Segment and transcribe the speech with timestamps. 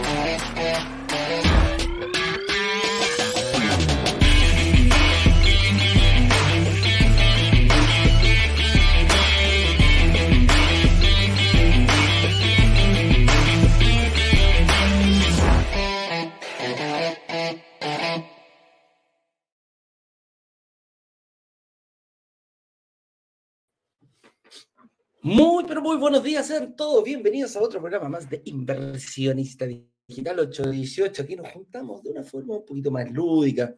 [0.00, 1.01] Thank you.
[25.24, 30.40] Muy, pero muy buenos días, sean todos bienvenidos a otro programa más de Inversionista Digital
[30.40, 31.22] 818.
[31.22, 33.72] Aquí nos juntamos de una forma un poquito más lúdica,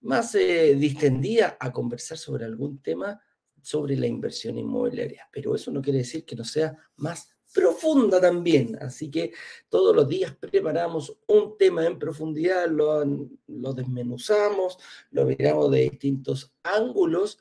[0.00, 3.20] más eh, distendida a conversar sobre algún tema
[3.60, 5.28] sobre la inversión inmobiliaria.
[5.30, 8.78] Pero eso no quiere decir que no sea más profunda también.
[8.80, 9.30] Así que
[9.68, 13.04] todos los días preparamos un tema en profundidad, lo,
[13.46, 14.78] lo desmenuzamos,
[15.10, 17.40] lo miramos de distintos ángulos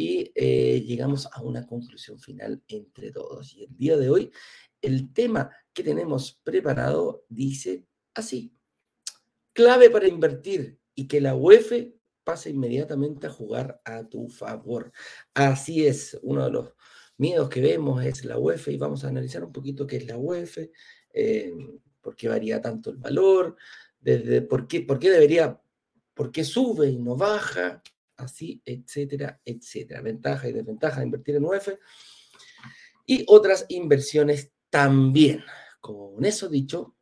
[0.00, 3.54] y eh, llegamos a una conclusión final entre todos.
[3.54, 4.32] Y el día de hoy,
[4.80, 8.56] el tema que tenemos preparado dice así,
[9.52, 11.92] clave para invertir y que la UEF
[12.24, 14.90] pase inmediatamente a jugar a tu favor.
[15.34, 16.72] Así es, uno de los
[17.18, 20.16] miedos que vemos es la UEF y vamos a analizar un poquito qué es la
[20.16, 20.60] UEF,
[21.12, 21.52] eh,
[22.00, 23.54] por qué varía tanto el valor,
[24.00, 25.60] desde por qué, por qué debería,
[26.14, 27.82] por qué sube y no baja,
[28.24, 30.02] así, etcétera, etcétera.
[30.02, 31.68] Ventaja y desventaja de invertir en UF
[33.06, 35.42] y otras inversiones también.
[35.80, 36.94] Con eso dicho,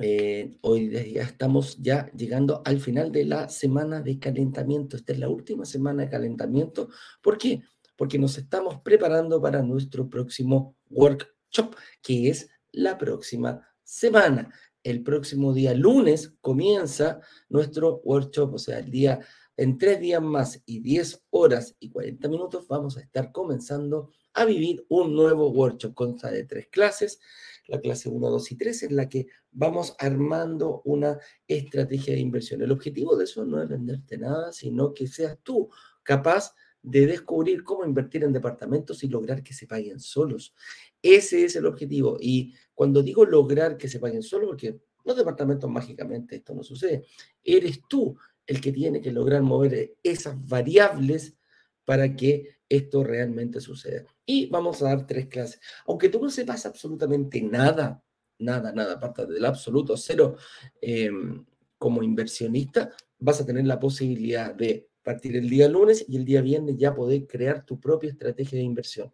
[0.00, 4.96] eh, hoy ya estamos ya llegando al final de la semana de calentamiento.
[4.96, 6.88] Esta es la última semana de calentamiento.
[7.20, 7.62] ¿Por qué?
[7.96, 14.54] Porque nos estamos preparando para nuestro próximo workshop, que es la próxima semana.
[14.84, 19.18] El próximo día lunes comienza nuestro workshop, o sea, el día
[19.58, 24.44] en tres días más y 10 horas y 40 minutos vamos a estar comenzando a
[24.44, 25.94] vivir un nuevo workshop.
[25.94, 27.18] Consta de tres clases.
[27.66, 32.62] La clase 1, 2 y 3 en la que vamos armando una estrategia de inversión.
[32.62, 35.68] El objetivo de eso no es venderte nada, sino que seas tú
[36.04, 40.54] capaz de descubrir cómo invertir en departamentos y lograr que se paguen solos.
[41.02, 42.16] Ese es el objetivo.
[42.20, 47.04] Y cuando digo lograr que se paguen solos, porque los departamentos mágicamente esto no sucede,
[47.42, 48.16] eres tú
[48.48, 51.36] el que tiene que lograr mover esas variables
[51.84, 54.04] para que esto realmente suceda.
[54.24, 55.60] Y vamos a dar tres clases.
[55.86, 58.02] Aunque tú no sepas absolutamente nada,
[58.38, 60.36] nada, nada, aparte del absoluto cero,
[60.80, 61.44] em,
[61.76, 66.40] como inversionista, vas a tener la posibilidad de partir el día lunes y el día
[66.40, 69.12] viernes ya poder crear tu propia estrategia de inversión.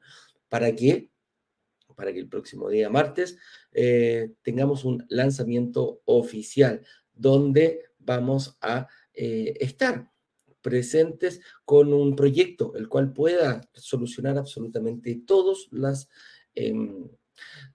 [0.49, 1.11] ¿Para qué?
[1.97, 3.37] Para que el próximo día martes
[3.73, 6.81] eh, tengamos un lanzamiento oficial
[7.13, 10.11] donde vamos a eh, estar
[10.61, 16.09] presentes con un proyecto el cual pueda solucionar absolutamente todos las,
[16.55, 17.09] em,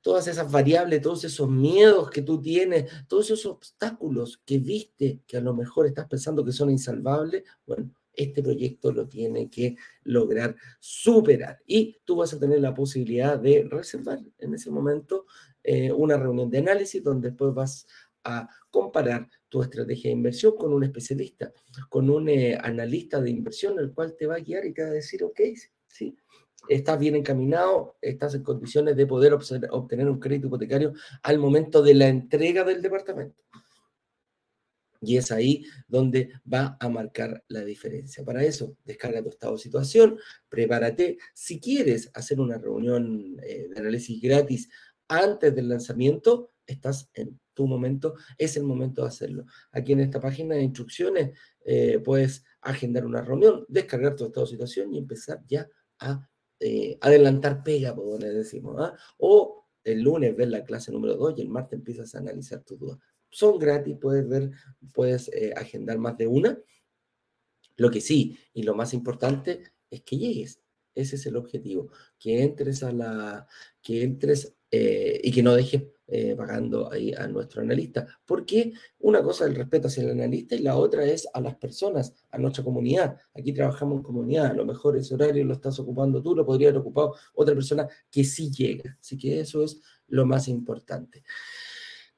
[0.01, 5.37] todas esas variables, todos esos miedos que tú tienes, todos esos obstáculos que viste que
[5.37, 10.55] a lo mejor estás pensando que son insalvables, bueno, este proyecto lo tiene que lograr
[10.79, 11.59] superar.
[11.65, 15.25] Y tú vas a tener la posibilidad de reservar en ese momento
[15.63, 17.87] eh, una reunión de análisis donde después vas
[18.23, 21.51] a comparar tu estrategia de inversión con un especialista,
[21.89, 24.89] con un eh, analista de inversión, el cual te va a guiar y te va
[24.89, 25.39] a decir, ok,
[25.87, 26.15] sí,
[26.67, 30.93] estás bien encaminado, estás en condiciones de poder obtener un crédito hipotecario
[31.23, 33.41] al momento de la entrega del departamento.
[35.01, 38.25] Y es ahí donde va a marcar la diferencia.
[38.25, 40.19] Para eso, descarga tu estado de situación,
[40.49, 41.17] prepárate.
[41.33, 44.69] Si quieres hacer una reunión eh, de análisis gratis
[45.07, 49.45] antes del lanzamiento, estás en tu momento, es el momento de hacerlo.
[49.73, 54.51] Aquí en esta página de instrucciones eh, puedes agendar una reunión, descargar tu estado de
[54.51, 55.67] situación y empezar ya
[55.99, 56.25] a
[56.61, 58.77] eh, adelantar pega, como le decimos.
[58.79, 58.95] ¿ah?
[59.17, 62.79] O el lunes ver la clase número 2 y el martes empiezas a analizar tus
[62.79, 62.97] dudas.
[63.29, 64.51] Son gratis, puedes ver,
[64.93, 66.57] puedes eh, agendar más de una.
[67.75, 70.61] Lo que sí, y lo más importante, es que llegues.
[70.99, 73.47] Ese es el objetivo, que entres a la,
[73.81, 75.81] que entres y que no dejes
[76.11, 78.07] eh, pagando ahí a nuestro analista.
[78.25, 81.55] Porque una cosa es el respeto hacia el analista y la otra es a las
[81.55, 83.15] personas, a nuestra comunidad.
[83.35, 86.69] Aquí trabajamos en comunidad, a lo mejor ese horario lo estás ocupando tú, lo podría
[86.69, 88.97] haber ocupado otra persona que sí llega.
[88.99, 91.23] Así que eso es lo más importante.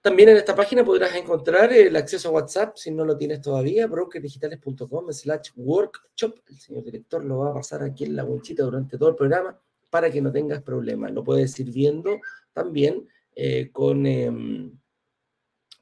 [0.02, 3.86] También en esta página podrás encontrar el acceso a WhatsApp, si no lo tienes todavía,
[3.86, 6.40] brokerdigitales.com slash workshop.
[6.48, 9.60] El señor director lo va a pasar aquí en la bolsita durante todo el programa
[9.92, 11.12] para que no tengas problemas.
[11.12, 12.20] Lo puedes ir viendo
[12.52, 14.76] también eh, con, em,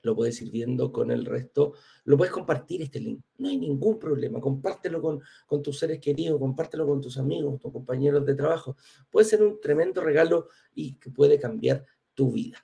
[0.02, 3.98] lo puedes ir viendo con el resto, lo puedes compartir este link, no hay ningún
[3.98, 8.76] problema, compártelo con, con tus seres queridos, compártelo con tus amigos, tus compañeros de trabajo,
[9.10, 12.62] puede ser un tremendo regalo y que puede cambiar tu vida.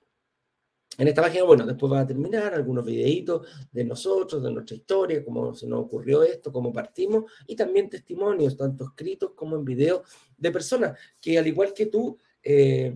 [0.98, 5.24] En esta página, bueno, después va a terminar algunos videitos de nosotros, de nuestra historia,
[5.24, 10.04] cómo se nos ocurrió esto, cómo partimos, y también testimonios, tanto escritos como en video,
[10.38, 12.96] de personas que al igual que tú, eh,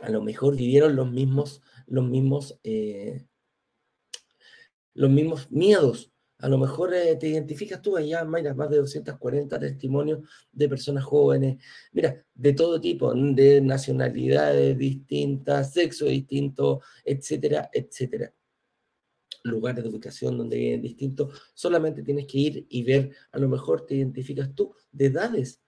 [0.00, 3.26] a lo mejor vivieron los mismos, los mismos, eh,
[4.94, 9.58] los mismos miedos a lo mejor eh, te identificas tú allá, mira, más de 240
[9.58, 18.32] testimonios de personas jóvenes, mira, de todo tipo, de nacionalidades distintas, sexo distinto, etcétera, etcétera.
[19.44, 23.86] Lugares de ubicación donde viven distintos, solamente tienes que ir y ver, a lo mejor
[23.86, 25.62] te identificas tú de edades,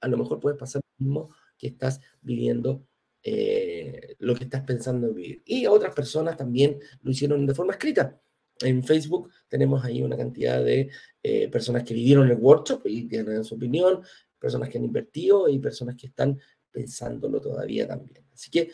[0.00, 2.86] a lo mejor puedes pasar lo mismo que estás viviendo
[3.24, 5.42] eh, lo que estás pensando en vivir.
[5.46, 8.21] Y otras personas también lo hicieron de forma escrita
[8.62, 10.90] en Facebook tenemos ahí una cantidad de
[11.22, 14.02] eh, personas que vivieron el workshop y tienen su opinión,
[14.38, 16.38] personas que han invertido y personas que están
[16.70, 18.26] pensándolo todavía también.
[18.32, 18.72] Así que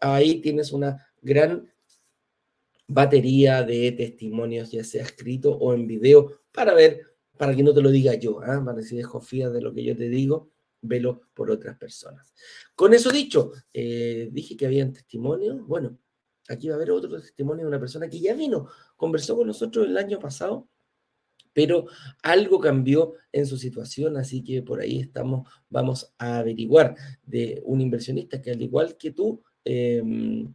[0.00, 1.68] ahí tienes una gran
[2.86, 7.02] batería de testimonios, ya sea escrito o en video, para ver,
[7.36, 8.60] para que no te lo diga yo, ¿eh?
[8.64, 10.50] para si desconfías de lo que yo te digo,
[10.82, 12.34] velo por otras personas.
[12.74, 15.98] Con eso dicho, eh, dije que habían testimonios, bueno,
[16.50, 19.86] Aquí va a haber otro testimonio de una persona que ya vino, conversó con nosotros
[19.86, 20.68] el año pasado,
[21.52, 21.86] pero
[22.22, 27.80] algo cambió en su situación, así que por ahí estamos, vamos a averiguar de un
[27.80, 30.52] inversionista que al igual que tú, em,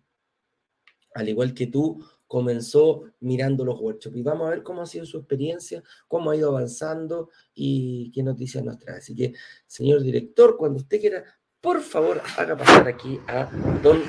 [1.14, 5.06] al igual que tú, comenzó mirando los workshops y vamos a ver cómo ha sido
[5.06, 8.98] su experiencia, cómo ha ido avanzando y qué noticias nos trae.
[8.98, 9.34] Así que,
[9.68, 11.24] señor director, cuando usted quiera,
[11.62, 13.46] por favor, haga pasar aquí a
[13.82, 14.02] don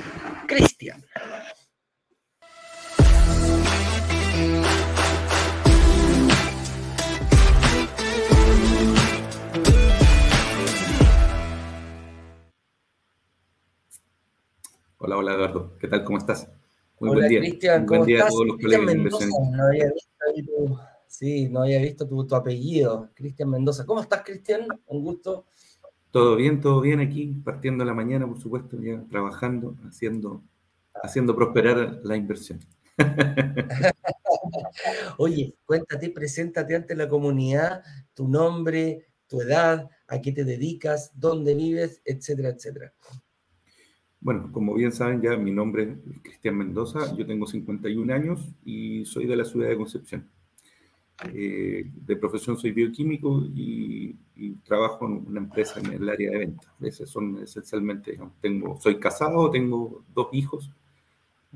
[0.46, 1.04] Cristian.
[14.98, 16.04] Hola, hola Eduardo, ¿qué tal?
[16.04, 16.48] ¿Cómo estás?
[17.00, 17.40] Muy buen día.
[17.40, 18.30] Cristian, ¿cómo buen día estás?
[18.30, 20.16] a todos los colegas Mendoza, no había visto
[20.46, 23.84] tu, sí, no había visto tu, apellido, Cristian Mendoza.
[23.84, 24.66] ¿Cómo estás, Cristian?
[24.86, 25.44] Un gusto.
[26.10, 30.42] Todo bien, todo bien aquí, partiendo la mañana, por supuesto, ya trabajando, haciendo,
[30.94, 32.60] haciendo prosperar la inversión.
[35.18, 37.82] Oye, cuéntate, preséntate ante la comunidad,
[38.14, 42.94] tu nombre, tu edad, a qué te dedicas, dónde vives, etcétera, etcétera.
[44.26, 49.04] Bueno, como bien saben ya, mi nombre es Cristian Mendoza, yo tengo 51 años y
[49.04, 50.28] soy de la ciudad de Concepción.
[51.32, 54.16] Eh, de profesión soy bioquímico y,
[54.64, 56.68] trabajo en una empresa en el área de ventas.
[56.80, 60.72] Esos son esencialmente, tengo, soy casado, tengo dos hijos,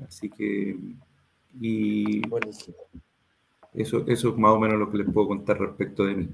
[0.07, 0.79] así que,
[1.59, 2.21] y
[3.73, 6.29] eso, eso es más o menos lo que les puedo contar respecto de mí.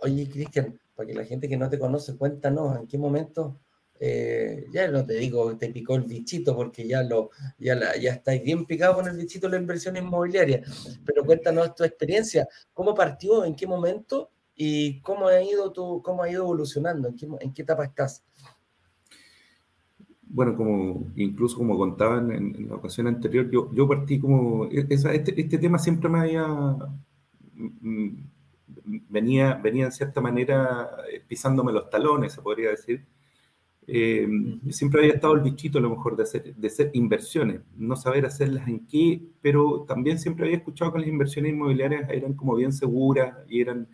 [0.00, 3.58] Oye, Cristian, para que la gente que no te conoce, cuéntanos en qué momento
[4.00, 8.42] eh, ya no te digo te picó el bichito porque ya lo ya, ya estáis
[8.42, 10.62] bien picado con el bichito de la inversión inmobiliaria,
[11.04, 16.22] pero cuéntanos tu experiencia, cómo partió, en qué momento y cómo ha ido tu, cómo
[16.22, 18.24] ha ido evolucionando, en qué, en qué etapa estás.
[20.28, 25.40] Bueno, como incluso como contaban en, la ocasión anterior, yo, yo partí como e, este,
[25.40, 28.30] este, tema siempre me había mm, mm,
[29.08, 33.04] venía, venía en cierta manera eh, pisándome los talones, se podría decir,
[33.88, 34.26] eh,
[34.70, 38.26] siempre había estado el bichito a lo mejor de hacer, de hacer inversiones, no saber
[38.26, 42.72] hacerlas en qué, pero también siempre había escuchado que las inversiones inmobiliarias eran como bien
[42.72, 43.86] seguras y eran,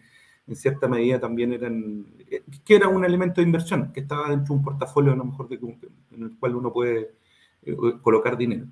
[0.46, 4.54] en cierta medida también eran, eh, que era un elemento de inversión, que estaba dentro
[4.54, 7.12] de un portafolio a lo mejor de, en el cual uno puede
[7.62, 8.66] eh, colocar dinero.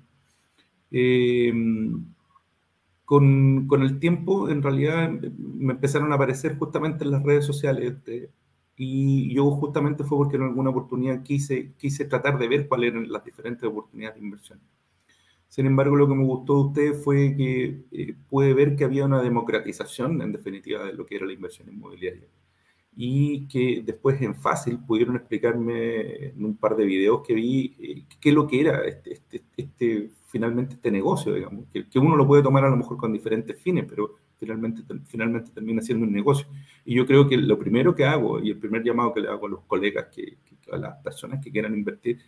[3.05, 8.03] con, con, el tiempo, en realidad, me empezaron a aparecer justamente en las redes sociales
[8.05, 8.29] de,
[8.83, 13.11] y yo justamente fue porque en alguna oportunidad quise, quise tratar de ver cuáles eran
[13.11, 14.59] las diferentes oportunidades de inversión.
[15.47, 19.05] Sin embargo, lo que me gustó de usted fue que eh, pude ver que había
[19.05, 22.27] una democratización, en definitiva, de lo que era la inversión inmobiliaria.
[22.95, 28.05] Y que después en fácil pudieron explicarme en un par de videos que vi eh,
[28.19, 32.15] qué es lo que era este, este, este, finalmente este negocio, digamos, que, que, uno
[32.15, 36.13] lo puede tomar a lo mejor con diferentes fines, pero finalmente, finalmente termina siendo un
[36.13, 36.47] negocio.
[36.85, 39.47] Y yo creo que lo primero que hago y el primer llamado que le hago
[39.47, 40.37] a los colegas, que,
[40.71, 42.19] a las personas que quieran invertir,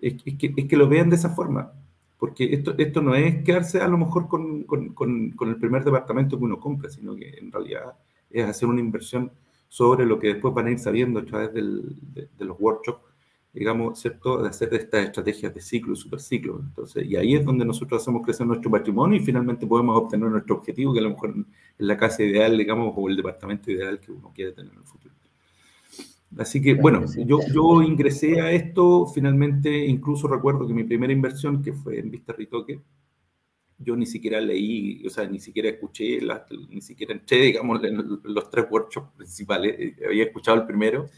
[0.00, 1.72] es, que, es que lo vean de esa forma.
[2.18, 6.38] Porque esto, esto no es quedarse a lo mejor con, con, con, el primer departamento
[6.38, 7.98] que uno compra, sino que en realidad
[8.30, 9.30] es hacer una inversión
[9.68, 13.11] sobre lo que después van a ir sabiendo a través del, de, de los workshops
[13.52, 16.60] digamos, ¿cierto?, de hacer estas estrategias de ciclo y superciclo.
[16.60, 20.56] Entonces, y ahí es donde nosotros hacemos crecer nuestro patrimonio y finalmente podemos obtener nuestro
[20.56, 24.12] objetivo, que a lo mejor es la casa ideal, digamos, o el departamento ideal que
[24.12, 25.14] uno quiere tener en el futuro.
[26.38, 31.62] Así que, bueno, yo, yo ingresé a esto, finalmente, incluso recuerdo que mi primera inversión,
[31.62, 32.80] que fue en Vista Ritoque,
[33.78, 36.20] yo ni siquiera leí, o sea, ni siquiera escuché,
[36.70, 41.10] ni siquiera entré, digamos, en los tres workshops principales, eh, había escuchado el primero,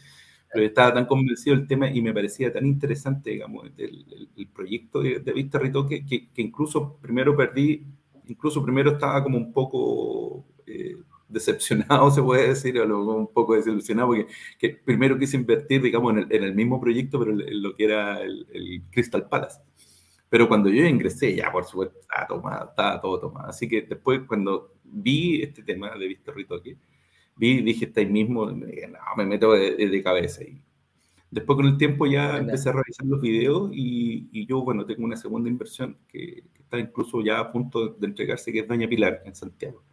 [0.55, 5.01] pero estaba tan convencido del tema y me parecía tan interesante, digamos, el, el, proyecto
[5.01, 7.85] de, Vista Ritoque, que, que, incluso primero perdí,
[8.27, 10.45] incluso primero estaba como un poco...
[10.65, 10.95] Eh,
[11.27, 16.19] decepcionado, se puede decir, o un poco desilusionado, porque que primero quise invertir, digamos, en
[16.19, 19.59] el, en el, mismo proyecto, pero en lo que era el, Crystal Palace.
[20.29, 23.49] Pero cuando yo ingresé, ya por supuesto, estaba, tomado, estaba todo tomado.
[23.49, 26.77] Así que después, cuando vi este tema de Víctor Ritoque,
[27.35, 30.43] vi, dije, está ahí mismo, me no, me meto de, cabeza.
[30.43, 30.61] Y
[31.31, 35.05] después, con el tiempo, ya empecé a revisar los videos y, y, yo, bueno, tengo
[35.05, 38.87] una segunda inversión que, que está incluso ya a punto de entregarse, que es Doña
[38.87, 39.83] Pilar, en Santiago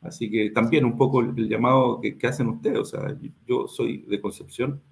[0.00, 3.16] Así que también un poco el, llamado que, hacen ustedes, o sea,
[3.46, 4.82] yo soy de Concepción,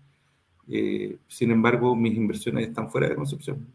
[0.69, 3.67] eh, sin embargo mis inversiones están fuera de Concepción.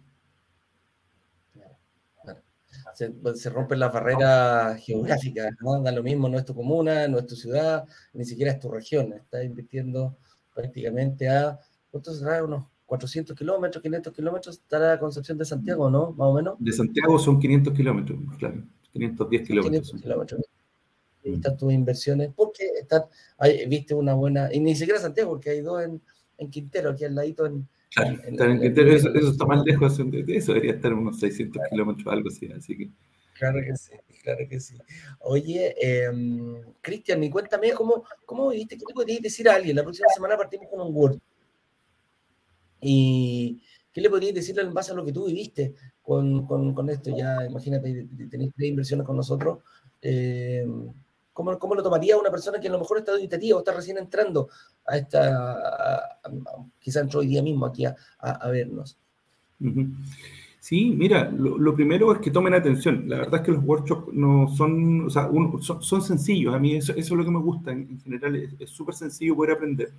[2.96, 5.82] Se, pues, se, rompen las barreras geográficas, ¿no?
[5.82, 8.70] Da lo mismo, no es tu comuna, no es tu ciudad, ni siquiera es tu
[8.70, 9.14] región.
[9.14, 10.18] Estás invirtiendo
[10.54, 11.60] prácticamente a,
[11.92, 12.44] ¿cuántos será?
[12.44, 16.12] Unos 400 kilómetros, 500 kilómetros, estará Concepción de Santiago, ¿no?
[16.12, 16.56] Más o menos.
[16.60, 19.92] De Santiago son 500 kilómetros, claro, 510 kilómetros.
[19.92, 20.42] 500 kilómetros
[21.24, 23.04] están tus inversiones, porque están,
[23.38, 26.02] hay, viste una buena, y ni siquiera Santiago, porque hay dos en,
[26.38, 27.68] en Quintero, aquí al ladito en...
[27.96, 28.18] Claro,
[28.62, 32.90] eso, está más lejos, eso debería estar unos 600 kilómetros, algo así, así que...
[33.38, 33.92] Claro que sí,
[34.24, 34.78] claro que sí.
[35.20, 36.10] Oye, eh,
[36.82, 39.76] Cristian, y cuéntame cómo, cómo viviste, qué te podrías decir a alguien.
[39.76, 41.20] La próxima semana partimos con un Word.
[42.80, 43.60] ¿Y
[43.92, 47.16] qué le podrías decir en base a lo que tú viviste con, con, con esto?
[47.16, 49.60] Ya, imagínate, tenéis tres inversiones con nosotros.
[50.02, 50.66] Eh,
[51.34, 53.98] ¿Cómo, ¿Cómo, lo tomaría una persona que a lo mejor está dubitativa o está recién
[53.98, 54.50] entrando
[54.86, 56.20] a esta,
[56.80, 58.98] quizá entró hoy día mismo aquí a, a, vernos?
[60.60, 63.10] Sí, mira, lo, primero es que tomen atención.
[63.10, 66.54] La verdad es que los workshops no son, o sea, son, sencillos.
[66.54, 67.72] A mí eso, eso, es lo que me gusta.
[67.72, 69.92] En, general es súper sencillo poder aprender.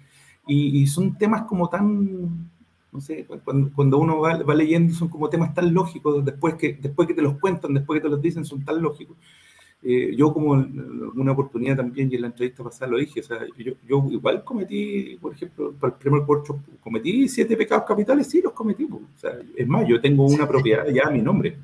[0.46, 2.48] Y, son temas como tan,
[2.92, 6.74] no sé, cuando, cuando uno va, va, leyendo son como temas tan lógicos, después que,
[6.74, 9.16] después que te los cuentan, después que te los dicen, son tan lógicos
[9.86, 13.40] eh, yo como una oportunidad también, y en la entrevista pasada lo dije, o sea,
[13.58, 18.40] yo, yo igual cometí, por ejemplo, para el primer workshop, cometí siete pecados capitales, sí
[18.40, 21.58] los cometí, o sea, es más, yo tengo una propiedad ya a mi nombre,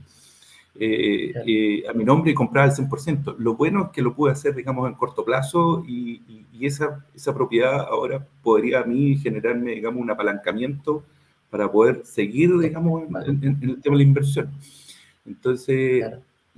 [0.79, 3.37] eh, eh, a mi nombre y comprar al 100%.
[3.39, 6.23] Lo bueno es que lo pude hacer, digamos, en corto plazo y,
[6.53, 11.03] y, esa, esa propiedad ahora podría a mí generarme, digamos, un apalancamiento
[11.49, 14.51] para poder seguir, digamos, en, el tema de la inversión.
[15.27, 16.05] Entonces,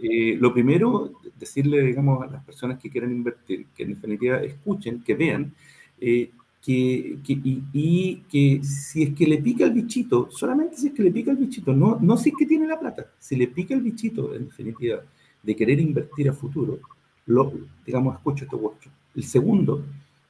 [0.02, 5.00] eh, lo primero, decirle, digamos, a las personas que quieran invertir, que en definitiva escuchen,
[5.04, 5.54] que vean,
[6.00, 6.30] eh,
[6.60, 7.38] que, que
[7.72, 11.30] y, que si es que le pica el bichito, solamente si es que le pica
[11.30, 14.34] el bichito, no, no si es que tiene la plata, si le pica el bichito,
[14.34, 15.02] en definitiva,
[15.40, 16.80] de querer invertir a futuro,
[17.26, 17.52] lo,
[17.86, 18.92] digamos, escucho este workshop.
[19.14, 19.84] El segundo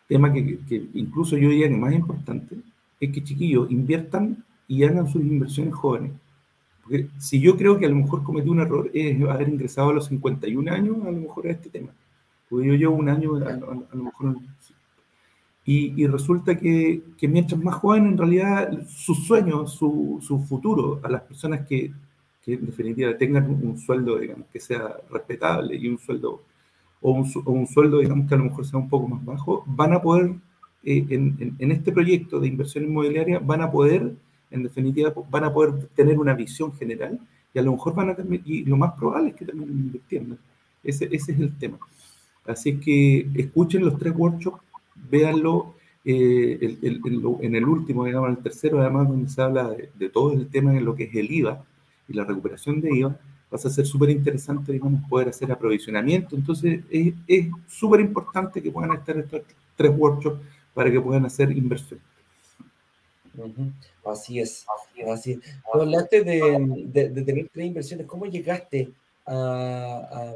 [0.07, 2.57] tema que, que incluso yo diría que más importante
[3.01, 6.13] es que chiquillos inviertan y hagan sus inversiones jóvenes
[6.83, 9.95] porque si yo creo que a lo mejor cometí un error es haber ingresado a
[9.95, 11.91] los 51 años, a lo mejor a este tema.
[12.49, 14.37] Porque yo llevo un año, a, lo mejor.
[15.65, 21.01] Y, y resulta que, que, mientras más joven, en realidad, sus sueños, su, su futuro,
[21.05, 21.93] a las personas que,
[22.45, 26.43] que, en definitiva tengan un sueldo, digamos, que sea respetable y un sueldo,
[27.01, 29.63] o un, o un sueldo, digamos, que a lo mejor sea un poco más bajo,
[29.67, 30.35] van a poder,
[30.83, 34.17] eh, en, en, en este proyecto de inversión inmobiliaria, van a poder
[34.53, 37.19] en definitiva van a poder tener una visión general
[37.55, 40.37] y a lo mejor van a terminar, y lo más probable es que terminen invirtiendo.
[40.83, 41.79] Ese, ese es el tema.
[42.47, 44.63] Así que escuchen los tres workshops,
[45.11, 50.33] véanlo eh, en el último, digamos, en el tercero, además, donde se habla de, todo
[50.33, 51.65] el tema en lo que es el IVA
[52.09, 56.35] y la recuperación de IVA, va a ser súper interesante, digamos, poder hacer aprovisionamiento.
[56.35, 59.43] Entonces, es súper importante que puedan estar estos
[59.77, 60.41] tres workshops
[60.75, 62.01] para que puedan hacer inversión.
[64.05, 64.67] Así es,
[65.11, 65.41] así
[65.73, 68.07] hablaste de, de, tener tres inversiones.
[68.07, 68.91] ¿Cómo llegaste
[69.27, 70.35] a,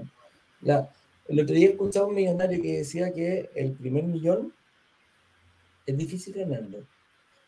[0.62, 0.90] la,
[1.28, 4.52] el otro día escuchaba un millonario que decía que el primer millón
[5.84, 6.78] es difícil ganarlo,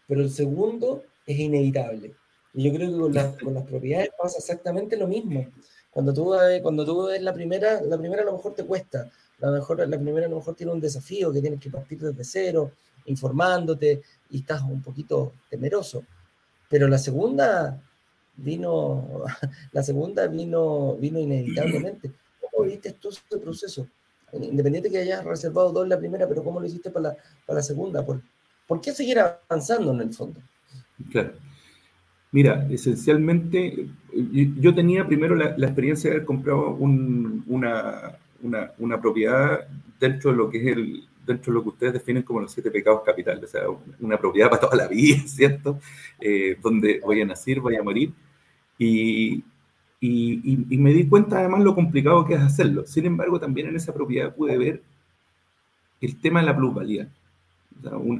[0.06, 2.14] pero el segundo es inevitable.
[2.54, 5.46] Y yo creo que con, con las propiedades pasa exactamente lo mismo.
[5.90, 9.50] Cuando tú, cuando tú ves la primera, la primera a lo mejor te cuesta, la,
[9.50, 12.72] mejor, la primera a lo mejor tiene un desafío que tienes que partir desde cero,
[13.06, 16.04] informándote, y estás un poquito temeroso.
[16.68, 17.80] Pero la segunda
[18.36, 19.24] vino,
[19.72, 22.12] la segunda vino, vino inevitablemente.
[22.40, 23.86] ¿Cómo viste tú ese proceso?
[24.32, 27.16] Independiente que hayas reservado dos en la primera, pero ¿cómo lo hiciste para la,
[27.46, 28.22] para la segunda, Paul?
[28.66, 30.40] ¿Por qué seguir avanzando en el fondo?
[31.10, 31.32] Claro.
[32.30, 39.66] Mira, esencialmente, yo tenía primero la, experiencia de haber comprado una, una, propiedad
[39.98, 42.70] dentro de lo que es el, dentro de lo que ustedes definen como los siete
[42.70, 43.62] pecados capitales, o sea,
[44.00, 45.78] una propiedad para toda la vida, ¿cierto?
[46.20, 48.12] Eh, donde voy a nacer, voy a morir.
[48.78, 49.44] Y,
[50.00, 52.86] y, y, me di cuenta además lo complicado que es hacerlo.
[52.86, 54.82] Sin embargo, también en esa propiedad pude ver
[56.00, 57.08] el tema de la plusvalía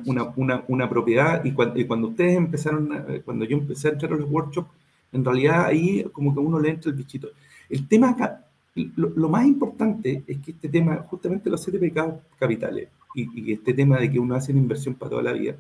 [0.07, 4.17] una, una, una, propiedad y cuando, cuando, ustedes empezaron, cuando yo empecé a entrar a
[4.17, 4.71] los workshops,
[5.13, 7.29] en realidad ahí como que uno le entra el bichito.
[7.69, 12.89] El tema acá, lo, más importante es que este tema, justamente los siete pecados capitales
[13.15, 15.57] y, este tema de que uno hace una inversión para toda la vida,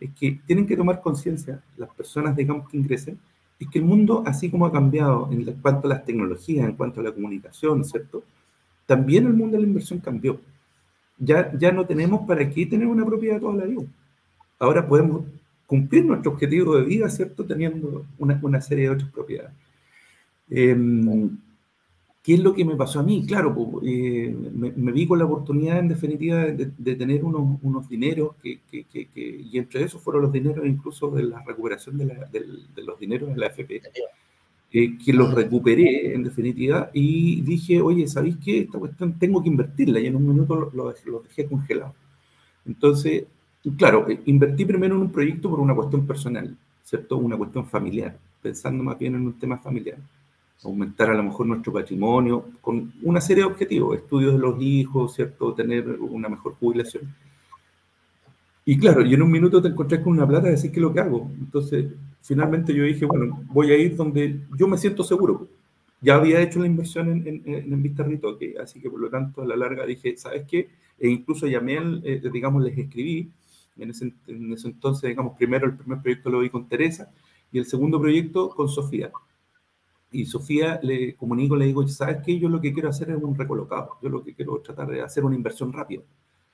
[0.00, 3.18] es que tienen que tomar conciencia las personas, digamos, que ingresen,
[3.58, 7.00] es que el mundo, así como ha cambiado en cuanto a las tecnologías, en cuanto
[7.00, 8.22] a la comunicación, ¿cierto?
[8.86, 10.40] También el mundo de la inversión cambió
[11.18, 13.82] ya, ya no tenemos para qué tener una propiedad toda la vida.
[14.58, 15.24] Ahora podemos
[15.66, 17.44] cumplir nuestro objetivo de vida, ¿cierto?
[17.44, 19.52] Teniendo una, una serie de otras propiedades.
[20.48, 21.36] Em,
[22.22, 23.24] ¿Qué es lo que me pasó a mí?
[23.26, 28.60] Claro, eh, me, vi con la oportunidad, en definitiva, de, tener unos, unos dineros, que,
[28.70, 32.82] que, que, y entre esos fueron los dineros incluso de la recuperación de, la, de
[32.82, 33.80] los dineros de la FP
[34.70, 38.60] que los recuperé en definitiva y dije, oye, ¿sabéis qué?
[38.60, 41.94] Esta cuestión tengo que invertirla y en un minuto lo, dejé congelado.
[42.66, 43.24] Entonces,
[43.78, 47.16] claro, eh, invertí primero en un proyecto por una cuestión personal, ¿cierto?
[47.16, 49.96] Una cuestión familiar, pensando más bien en un tema familiar.
[50.64, 55.14] Aumentar a lo mejor nuestro patrimonio con una serie de objetivos, estudios de los hijos,
[55.14, 55.54] ¿cierto?
[55.54, 57.14] Tener una mejor jubilación.
[58.64, 60.82] Y claro, y en un minuto te encontré con una plata y decir qué es
[60.82, 61.30] lo que hago.
[61.38, 61.86] Entonces,
[62.20, 65.48] finalmente yo dije, bueno, voy a ir donde yo me siento seguro.
[66.00, 69.42] Ya había hecho la inversión en, en, en Vista Ritoque, así que por lo tanto
[69.42, 70.68] a la larga dije, ¿sabes qué?
[70.98, 73.30] E incluso llamé, eh, digamos, les escribí,
[73.78, 77.10] en ese, en ese, entonces, digamos, primero el primer proyecto lo vi con Teresa
[77.52, 79.10] y el segundo proyecto con Sofía.
[80.10, 82.38] Y Sofía le comunico, le digo, ¿sabes qué?
[82.38, 85.24] Yo lo que quiero hacer es un recolocado, yo lo que quiero tratar de hacer
[85.24, 86.02] una inversión rápida.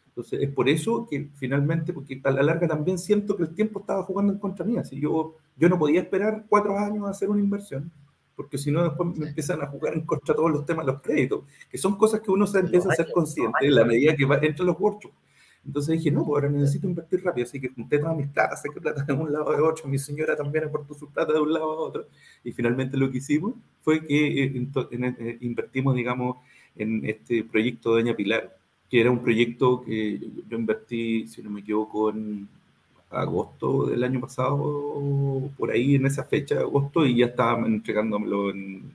[0.07, 3.81] Entonces, es por eso que finalmente, porque a la larga también siento que el tiempo
[3.81, 4.85] estaba jugando en contra mía.
[4.85, 7.91] Si yo, yo no podía esperar cuatro años a hacer una inversión,
[8.37, 11.45] porque si no, después me empiezan a jugar en contra todos los temas, los créditos,
[11.69, 14.39] que son cosas que uno se empieza a ser consciente en la medida que va
[14.39, 15.15] entre los workshops.
[15.67, 18.81] Entonces dije, no, pues ahora necesito invertir rápido, así que junté todas mis plata, saqué
[18.81, 21.73] plata de un lado de otro, mi señora también aportó su plata de un lado
[21.73, 22.07] a otro,
[22.43, 26.37] y finalmente lo que hicimos fue que eh, eh, invertimos, digamos,
[26.77, 28.57] en este proyecto de Doña Pilar,
[28.91, 32.47] que era un proyecto que yo invertí, si no me equivoco, en
[33.11, 38.93] agosto del año pasado, por ahí en esa fecha, agosto, y ya estaban entregándomelo en,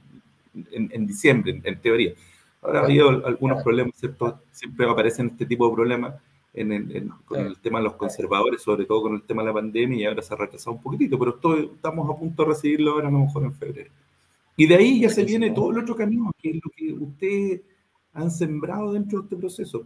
[0.72, 2.14] en, diciembre, en, teoría.
[2.62, 4.42] Ahora ha habido algunos problemas, ¿cierto?
[4.52, 6.16] Siempre aparecen este tipo de problemas
[6.54, 9.98] en, con el tema de los conservadores, sobre todo con el tema de la pandemia,
[9.98, 11.40] y ahora se ha retrasado un poquitito, pero
[11.74, 13.92] estamos a punto de recibirlo ahora a lo mejor en febrero.
[14.58, 17.62] Y de ahí ya se viene todo el otro camino, que es lo que usted
[18.14, 19.84] han sembrado dentro de este proceso,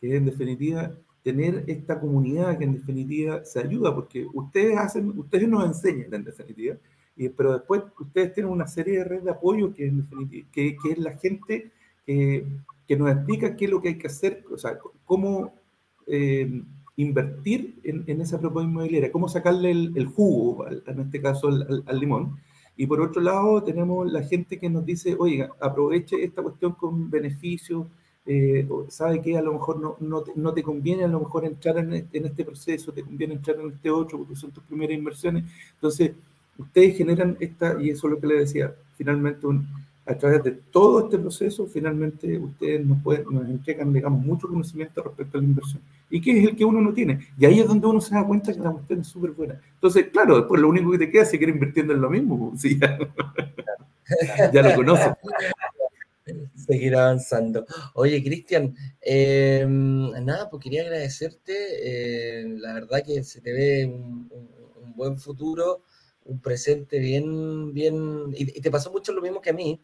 [0.00, 5.12] que es en definitiva tener esta comunidad que en definitiva se ayuda, porque ustedes hacen,
[5.18, 6.76] ustedes nos enseñan en definitiva,
[7.16, 10.76] y, pero después ustedes tienen una serie de redes de apoyo que, en definitiva, que,
[10.76, 11.70] que es la gente
[12.06, 15.55] que nos explica qué es lo que hay que hacer, o sea, cómo
[16.06, 16.62] eh,
[16.96, 22.38] invertir en, esa propuesta inmobiliaria, cómo sacarle el, jugo, en este caso al limón,
[22.76, 27.10] y por otro lado, tenemos la gente que nos dice, oiga, aproveche esta cuestión con
[27.10, 27.88] beneficio,
[28.26, 31.44] eh, sabe que a lo mejor no, no, te, no, te, conviene a lo mejor
[31.44, 34.64] entrar en este, en este, proceso, te conviene entrar en este otro porque son tus
[34.64, 35.44] primeras inversiones.
[35.74, 36.12] Entonces,
[36.58, 39.66] ustedes generan esta, y eso es lo que le decía, finalmente un,
[40.06, 45.02] a través de todo este proceso, finalmente ustedes nos, pueden, nos entregan, digamos, mucho conocimiento
[45.02, 45.82] respecto a la inversión.
[46.08, 47.26] ¿Y qué es el que uno no tiene?
[47.36, 49.60] Y ahí es donde uno se da cuenta que la cuestión es súper buena.
[49.74, 52.50] Entonces, claro, después lo único que te queda es seguir invirtiendo en lo mismo.
[52.50, 52.78] Pues, ¿sí?
[54.52, 55.08] ya, lo conoces.
[56.54, 57.66] Seguir avanzando.
[57.94, 61.52] Oye, Cristian, em, nada, pues quería agradecerte.
[61.80, 65.82] Eh, la verdad que se te ve un, un, buen futuro,
[66.24, 68.32] un presente bien, bien.
[68.36, 69.80] Y, y, te pasó mucho lo mismo que a mí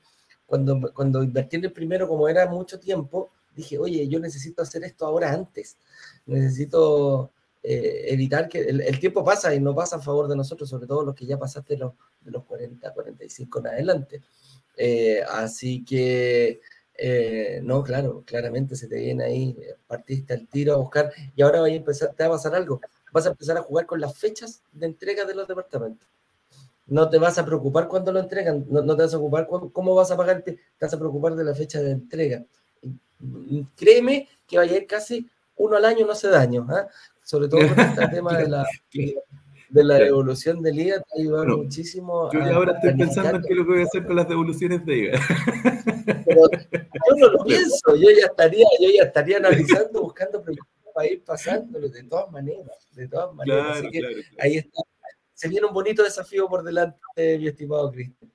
[0.53, 4.85] cuando, cuando invertí en el primero, como era mucho tiempo, dije, oye, yo necesito hacer
[4.85, 5.79] esto ahora antes.
[6.27, 7.31] Necesito
[7.63, 11.07] eh, evitar que el, tiempo pasa y no pasa a favor de nosotros, sobre todo
[11.07, 14.23] los que ya pasaste los, de los 40, 45 en adelante.
[14.77, 16.61] Eh, así que,
[16.99, 21.63] eh, no, claro, claramente se te viene ahí, partiste al tiro a buscar y ahora
[21.63, 22.79] va a empezar, te va a pasar algo.
[23.11, 26.07] Vas a empezar a jugar con las fechas de entrega de los departamentos
[26.87, 30.11] no te vas a preocupar cuando lo entregan, no, te vas a ocupar cómo vas
[30.11, 32.45] a pagarte, te vas a preocupar de la fecha de entrega.
[33.77, 36.67] Créeme que va a ir casi uno al año, no hace daño.
[36.71, 36.89] ¿ah?
[37.23, 41.59] sobre todo con este tema de la, de la devolución del IVA, te ha ayudado
[41.59, 42.31] muchísimo.
[42.33, 44.85] Yo ahora estoy pensando en qué es lo que voy a hacer con las devoluciones
[44.85, 45.19] de IVA.
[46.27, 51.25] yo no lo pienso, yo ya estaría, yo ya estaría analizando, buscando proyectos para ir
[51.25, 53.79] pasándolo de todas maneras, de todas maneras.
[53.79, 54.01] Así que
[54.39, 54.83] ahí está.
[55.43, 58.31] Se viene un bonito desafío por delante, mi estimado Cristian.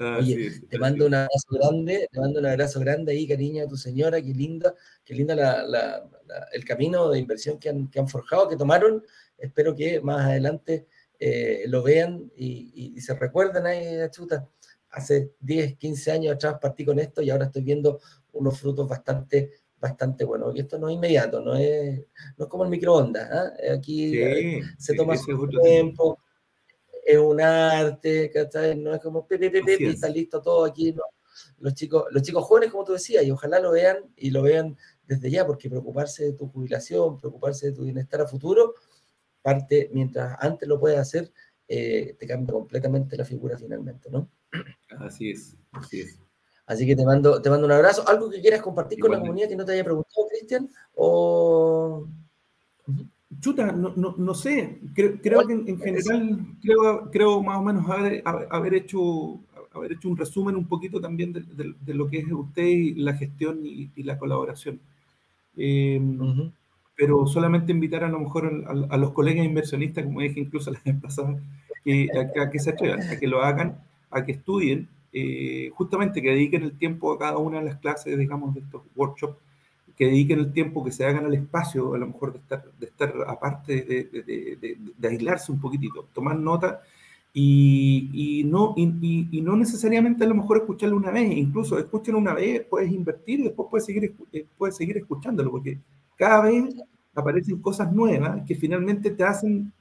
[0.00, 3.76] Oye, te mando un abrazo grande, te mando un abrazo grande ahí, cariño a tu
[3.76, 5.34] señora, qué linda, qué linda
[6.54, 9.04] el camino de inversión que han, que han, forjado, que tomaron.
[9.36, 10.86] Espero que más adelante
[11.18, 14.48] eh, lo vean y, se recuerden ahí, chuta.
[14.92, 18.00] Hace 10, 15 años atrás partí con esto y ahora estoy viendo
[18.32, 20.56] unos frutos bastante, bastante buenos.
[20.56, 22.00] Y esto no es inmediato, no es,
[22.38, 23.30] no es como el microondas.
[23.30, 23.52] ¿ah?
[23.74, 26.18] Aquí eh, se toma su tiempo
[27.06, 28.76] es un arte, ¿cachai?
[28.76, 31.04] No es como pepe, pepe, está listo todo aquí, ¿no?
[31.60, 34.76] Los chicos, los chicos jóvenes, como tú decías, y ojalá lo vean y lo vean
[35.06, 38.74] desde ya, porque preocuparse de tu jubilación, preocuparse de tu bienestar a futuro,
[39.40, 41.32] parte, mientras antes lo puedes hacer,
[41.68, 44.28] eh, te cambia completamente la figura finalmente, ¿no?
[44.98, 46.18] Así es, así es.
[46.66, 48.06] Así que te mando, te mando un abrazo.
[48.08, 50.68] ¿Algo que quieras compartir con la comunidad que no te haya preguntado, Cristian?
[50.94, 52.08] O...
[53.40, 57.88] Chuta, no, no, no sé, creo, creo que en, general, creo, creo más o menos
[57.88, 59.40] haber, haber, hecho,
[59.72, 61.42] haber hecho un resumen un poquito también de,
[61.80, 64.80] de, lo que es usted y la gestión y, la colaboración.
[65.56, 66.00] Eh,
[66.96, 70.96] pero solamente invitar a lo mejor a, los colegas inversionistas, como dije incluso la vez
[71.00, 71.38] pasada,
[71.84, 72.08] que,
[72.40, 73.78] a, que se atrevan, a que lo hagan,
[74.10, 78.18] a que estudien, eh, justamente que dediquen el tiempo a cada una de las clases,
[78.18, 79.36] digamos, de estos workshops,
[79.96, 82.86] que dediquen el tiempo, que se hagan al espacio, a lo mejor de estar, de
[82.86, 86.82] estar aparte, de, de, de, aislarse un poquitito, tomar nota
[87.32, 92.14] y, y no, y, y, no necesariamente a lo mejor escucharlo una vez, incluso escuchen
[92.14, 95.78] una vez, puedes invertir y después puedes seguir, eh, puedes seguir escuchándolo, porque
[96.16, 96.74] cada vez
[97.14, 99.72] aparecen cosas nuevas que finalmente te hacen,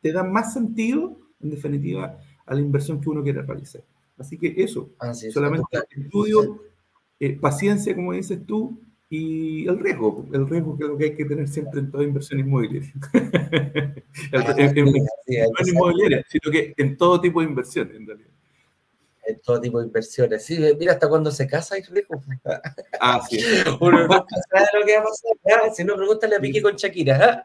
[0.00, 3.82] te dan más sentido, en definitiva, a la inversión que uno quiere realizar.
[4.18, 4.90] Así que eso,
[5.32, 6.60] solamente estudio,
[7.20, 11.14] eh, paciencia, como dices tú, y el riesgo, el riesgo que es lo que hay
[11.14, 12.92] que tener siempre en toda inversión inmobiliaria.
[14.32, 14.78] no en
[15.68, 18.30] inmobiliaria, sino que en todo tipo de inversión, en realidad.
[19.26, 20.44] En todo tipo de inversiones.
[20.44, 22.22] Sí, mira, hasta cuando se casa hay riesgo.
[23.00, 23.38] Ah, sí.
[23.80, 25.74] Uno no sabe lo que va a pasar.
[25.74, 27.42] Si no, pregúntale a Piqué con Shakira.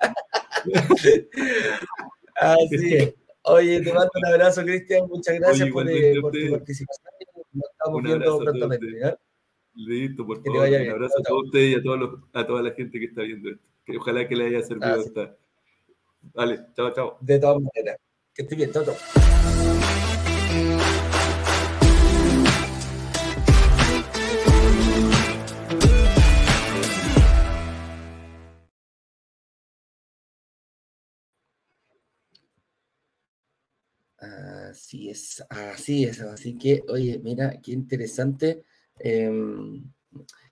[2.35, 3.15] Así es.
[3.43, 5.07] Oye, te mando un abrazo, Cristian.
[5.07, 7.07] Muchas gracias por, eh, por tu participación.
[7.53, 9.17] Nos estamos viendo prontamente.
[9.73, 10.67] Listo, por favor.
[10.67, 13.49] Un abrazo a todos ustedes y a, todos a toda la gente que está viendo
[13.49, 13.69] esto.
[13.85, 15.37] Que ojalá que le haya servido esta.
[16.33, 17.17] Vale, chao, chao.
[17.21, 17.97] De todas maneras.
[18.33, 18.93] Que esté bien, Toto.
[34.17, 36.21] Así es, así es.
[36.21, 38.63] Así que, oye, mira, qué interesante
[39.03, 39.83] Em,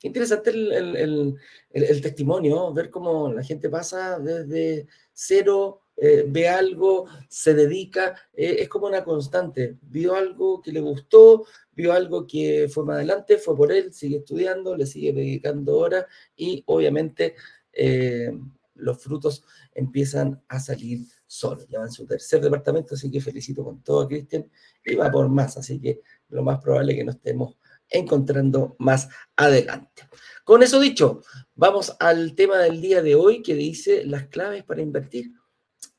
[0.01, 8.15] interesante el, testimonio, ver cómo la gente pasa desde cero, eh, ve algo, se dedica,
[8.33, 9.77] eh, es como una constante.
[9.81, 14.17] Vio algo que le gustó, vio algo que fue más adelante, fue por él, sigue
[14.17, 17.35] estudiando, le sigue dedicando horas y obviamente
[17.73, 18.31] eh,
[18.75, 19.43] los frutos
[19.75, 21.67] empiezan a salir solos.
[21.67, 24.49] Ya va en su tercer departamento, así que felicito con todo a Cristian
[24.85, 27.55] y va por más, así que lo más probable es que no estemos
[27.89, 30.03] encontrando más adelante.
[30.43, 31.21] Con eso dicho,
[31.55, 35.31] vamos al tema del día de hoy que dice las claves para invertir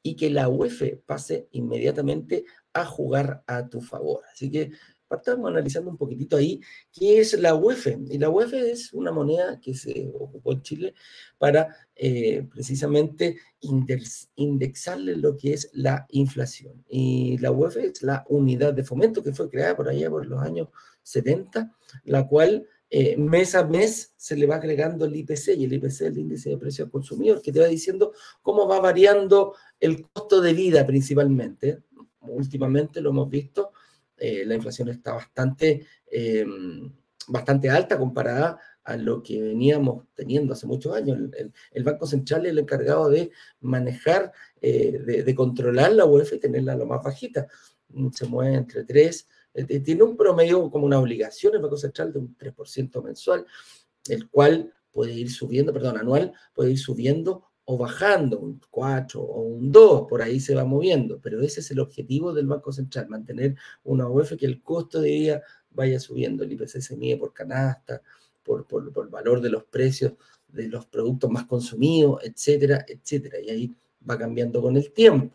[0.03, 4.23] y que la UEF pase inmediatamente a jugar a tu favor.
[4.33, 4.73] Así que
[5.11, 6.61] partamos analizando un poquitito ahí
[6.93, 7.89] qué es la UEF.
[8.09, 10.95] Y la UEF es una moneda que se ocupó en Chile
[11.37, 13.37] para eh, precisamente
[14.37, 16.85] indexarle lo que es la inflación.
[16.89, 20.41] Y la UEF es la unidad de fomento que fue creada por allá por los
[20.41, 20.69] años
[21.11, 25.73] 70, la cual eh, mes a mes se le va agregando el IPC, y el
[25.75, 29.55] IPC es el índice de precios al consumidor, que te va diciendo cómo va variando
[29.79, 31.85] el costo de vida principalmente.
[32.23, 33.73] Últimamente lo hemos visto,
[34.17, 36.45] eh, la inflación está bastante, eh,
[37.29, 41.17] bastante alta comparada a lo que veníamos teniendo hace muchos años.
[41.71, 46.87] El, Banco Central es el encargado de manejar, de, controlar la UEF y tenerla lo
[46.87, 47.47] más bajita.
[48.13, 52.19] Se mueve entre 3 eh, tiene un promedio como una obligación el Banco Central de
[52.21, 53.47] un 3% mensual,
[54.09, 59.43] el cual puede ir subiendo, perdón, anual, puede ir subiendo o bajando, un 4 o
[59.43, 63.09] un 2, por ahí se va moviendo, pero ese es el objetivo del Banco Central,
[63.09, 67.33] mantener una UEF que el costo de vida vaya subiendo, el IPC se mide por
[67.33, 68.03] canasta,
[68.43, 70.15] por, por, por valor de los precios
[70.53, 73.41] de los productos más consumidos, etcétera, etcétera.
[73.41, 73.77] Y ahí
[74.09, 75.35] va cambiando con el tiempo.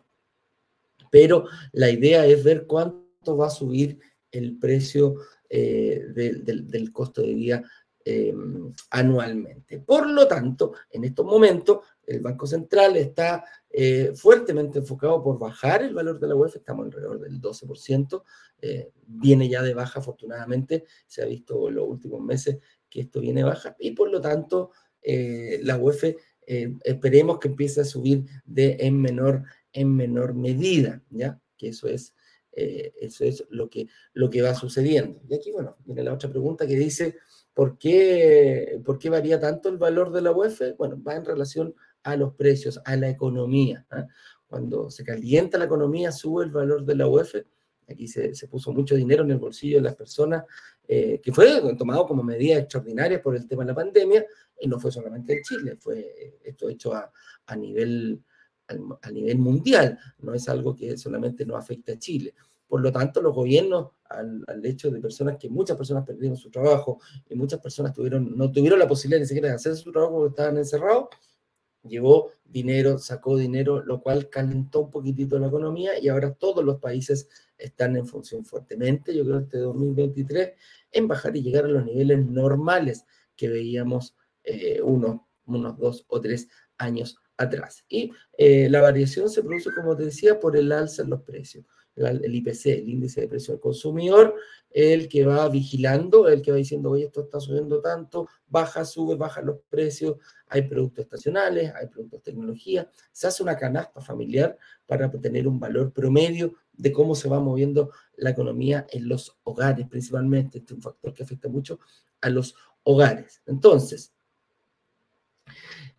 [1.09, 3.97] Pero la idea es ver cuánto va a subir
[4.31, 5.15] el precio
[5.49, 7.63] eh, del, costo de vida
[8.03, 9.79] em, anualmente.
[9.79, 15.83] Por lo tanto, en estos momentos, el Banco Central está eh, fuertemente enfocado por bajar
[15.83, 18.23] el valor de la UEF, estamos alrededor del 12%,
[18.61, 22.57] eh, viene ya de baja afortunadamente, se ha visto en los últimos meses
[22.89, 24.71] que esto viene baja y por lo tanto
[25.07, 26.15] la UEF
[26.47, 31.39] esperemos que empiece a subir de en menor, en menor medida, ¿ya?
[31.57, 32.14] Que eso es
[32.55, 35.21] eh, eso es lo que, lo que va sucediendo.
[35.27, 37.17] Y aquí, bueno, viene la otra pregunta que dice,
[37.53, 40.61] ¿por qué, ¿por qué varía tanto el valor de la UEF?
[40.77, 43.85] Bueno, va en relación a los precios, a la economía.
[43.89, 44.07] ¿ah?
[44.47, 47.35] Cuando se calienta la economía, sube el valor de la UEF.
[47.87, 50.43] Aquí se, se puso mucho dinero en el bolsillo de las personas,
[50.87, 54.25] eh, que fue tomado como medida extraordinaria por el tema de la pandemia,
[54.59, 57.11] y no fue solamente en Chile, fue esto hecho a,
[57.45, 58.23] a nivel
[59.01, 62.33] a nivel mundial, no es algo que solamente nos afecta a Chile.
[62.67, 66.99] Por lo tanto, los gobiernos, al, hecho de personas que muchas personas perdieron su trabajo
[67.29, 70.29] y muchas personas tuvieron, no tuvieron la posibilidad ni siquiera de hacer su trabajo porque
[70.29, 71.09] estaban encerrados,
[71.83, 76.79] llevó dinero, sacó dinero, lo cual calentó un poquitito la economía y ahora todos los
[76.79, 80.53] países están en función fuertemente, yo creo, este 2023,
[80.91, 86.19] en bajar y llegar a los niveles normales que veíamos eh, unos, unos dos o
[86.19, 86.47] tres
[86.77, 87.83] años atrás.
[87.89, 91.65] Y eh, la variación se produce, como te decía, por el alza en los precios.
[91.95, 94.35] El, IPC, el índice de precio del consumidor,
[94.69, 99.15] el que va vigilando, el que va diciendo, oye, esto está subiendo tanto, baja, sube,
[99.15, 100.17] baja los precios,
[100.47, 105.57] hay productos estacionales, hay productos de tecnología, se hace una canasta familiar para tener un
[105.57, 110.77] valor promedio de cómo se va moviendo la economía en los hogares, principalmente, este es
[110.77, 111.79] un factor que afecta mucho
[112.19, 113.41] a los hogares.
[113.45, 114.13] Entonces,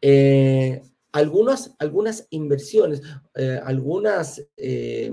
[0.00, 3.02] eh, algunas, algunas inversiones,
[3.34, 5.10] eh, algunas, eh,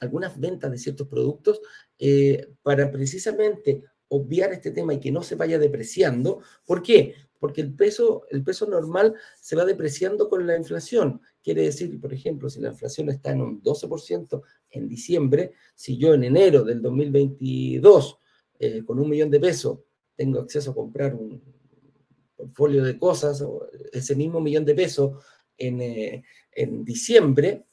[0.00, 1.60] algunas ventas de ciertos productos
[1.98, 6.40] eh, para precisamente obviar este tema y que no se vaya depreciando.
[6.64, 7.14] ¿Por qué?
[7.38, 11.20] Porque el peso, el peso normal se va depreciando con la inflación.
[11.42, 16.14] Quiere decir, por ejemplo, si la inflación está en un 12% en diciembre, si yo
[16.14, 18.18] en enero del 2022
[18.84, 19.78] con un millón de pesos
[20.14, 21.42] tengo acceso a comprar un,
[22.40, 23.44] portfolio de cosas,
[23.92, 25.22] ese mismo millón de pesos
[25.56, 27.64] en, eh, en diciembre,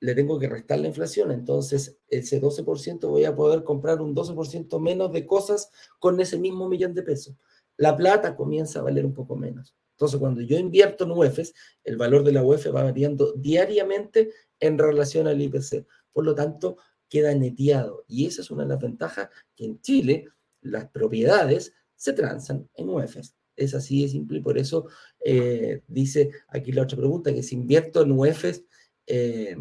[0.00, 4.78] le tengo que restar la inflación, entonces ese 12% voy a poder comprar un 12%
[4.80, 7.36] menos de cosas con ese mismo millón de pesos.
[7.76, 9.74] La plata comienza a valer un poco menos.
[9.92, 14.78] Entonces, cuando yo invierto en UEFs, el valor de la UEF va variando diariamente en
[14.78, 15.86] relación al IPC.
[16.12, 16.76] Por lo tanto,
[17.08, 18.04] queda neteado.
[18.06, 20.26] Y esa es una de las ventajas que en Chile
[20.60, 23.34] las propiedades se transan en UEFs.
[23.58, 24.86] Es así de simple y por eso
[25.24, 28.64] eh, dice aquí la otra pregunta, que si invierto en UEFs,
[29.06, 29.56] eh,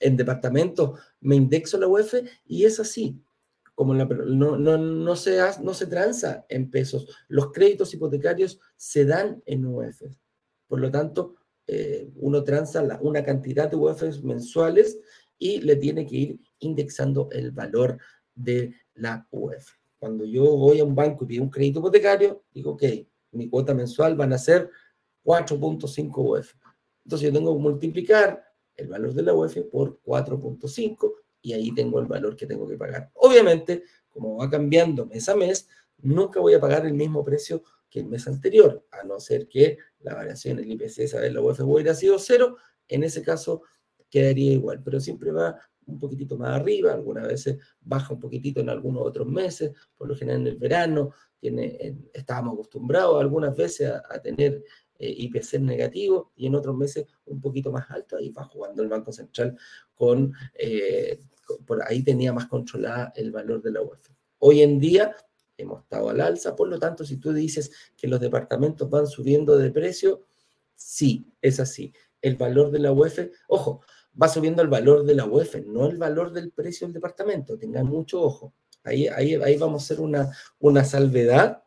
[0.00, 3.20] en departamentos, me indexo la UEF y es así.
[3.74, 9.42] Como no, no, no, se, no se transa en pesos, los créditos hipotecarios se dan
[9.46, 10.18] en UEFs.
[10.68, 14.98] Por lo tanto, eh, uno transa una cantidad de UEFs mensuales
[15.38, 17.98] y le tiene que ir indexando el valor
[18.34, 19.66] de la UEF.
[19.98, 22.82] Cuando yo voy a un banco y pido un crédito hipotecario, digo, ok,
[23.32, 24.70] mi cuota mensual van a ser
[25.24, 26.54] 4.5 UF.
[27.04, 28.44] Entonces yo tengo que multiplicar
[28.76, 32.76] el valor de la UF por 4.5 y ahí tengo el valor que tengo que
[32.76, 33.10] pagar.
[33.14, 35.68] Obviamente, como va cambiando mes a mes,
[35.98, 39.78] nunca voy a pagar el mismo precio que el mes anterior, a no ser que
[40.00, 42.56] la variación del IPC, esa vez la UF hubiera sido cero,
[42.88, 43.62] en ese caso
[44.08, 48.68] quedaría igual, pero siempre va un poquitito más arriba, algunas veces baja un poquitito en
[48.68, 51.12] algunos otros meses, por lo general en el verano,
[52.12, 54.62] estábamos acostumbrados algunas veces a, tener
[54.98, 58.88] eh, IPC negativo y en otros meses un poquito más alto, ahí va jugando el
[58.88, 59.56] Banco Central
[59.94, 61.18] con, eh,
[61.66, 64.08] por ahí tenía más controlada el valor de la UEF.
[64.38, 65.16] Hoy en día
[65.56, 69.56] hemos estado al alza, por lo tanto, si tú dices que los departamentos van subiendo
[69.56, 70.26] de precio,
[70.74, 71.92] sí, es así.
[72.20, 73.82] El valor de la UEF, ojo,
[74.20, 77.86] va subiendo el valor de la UEF, no el valor del precio del departamento, tengan
[77.86, 78.54] mucho ojo.
[78.84, 81.62] Ahí, ahí, ahí vamos a hacer una, una salvedad,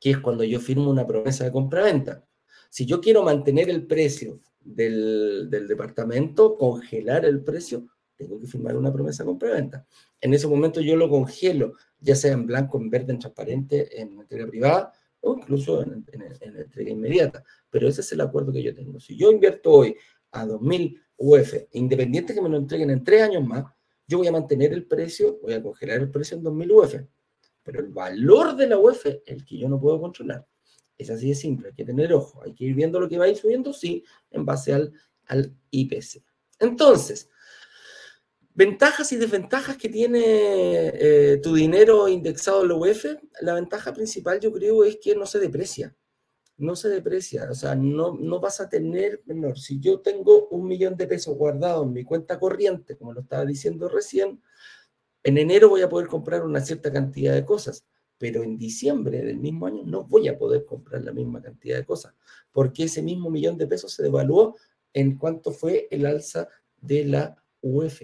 [0.00, 2.24] que es cuando yo firmo una promesa de compra-venta.
[2.70, 8.76] Si yo quiero mantener el precio del, del, departamento, congelar el precio, tengo que firmar
[8.76, 9.86] una promesa de compra-venta.
[10.20, 14.20] En ese momento yo lo congelo, ya sea en blanco, en verde, en transparente, en
[14.20, 17.42] entrega privada o incluso en, en, en entrega inmediata.
[17.70, 19.00] Pero ese es el acuerdo que yo tengo.
[19.00, 19.96] Si yo invierto hoy
[20.32, 23.64] a 2.000 UF, independiente que me lo entreguen en tres años más,
[24.06, 26.94] yo voy a mantener el precio, voy a congelar el precio en 2.000 UF.
[27.62, 30.46] Pero el valor de la UF es el que yo no puedo controlar.
[30.96, 33.26] Es así de simple, hay que tener ojo, hay que ir viendo lo que va
[33.26, 34.92] a ir subiendo, sí, en base al,
[35.26, 36.24] al IPC.
[36.58, 37.28] Entonces,
[38.54, 43.04] ventajas y desventajas que tiene eh, tu dinero indexado en la UEF,
[43.42, 45.94] la ventaja principal yo creo es que no se deprecia
[46.58, 49.58] no se deprecia, o sea, no, no vas a tener menor.
[49.58, 53.44] Si yo tengo un millón de pesos guardado en mi cuenta corriente, como lo estaba
[53.44, 54.42] diciendo recién,
[55.22, 57.86] en enero voy a poder comprar una cierta cantidad de cosas,
[58.18, 61.84] pero en diciembre del mismo año no voy a poder comprar la misma cantidad de
[61.84, 62.14] cosas,
[62.52, 64.56] porque ese mismo millón de pesos se devaluó
[64.92, 66.48] en cuanto fue el alza
[66.80, 68.02] de la UF.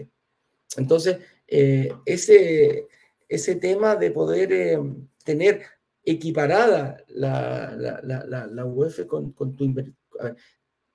[0.76, 2.86] Entonces, eh, ese,
[3.28, 4.78] ese tema de poder eh,
[5.24, 5.62] tener
[6.04, 9.96] equiparada la, la, la, UEF con, tu inversión,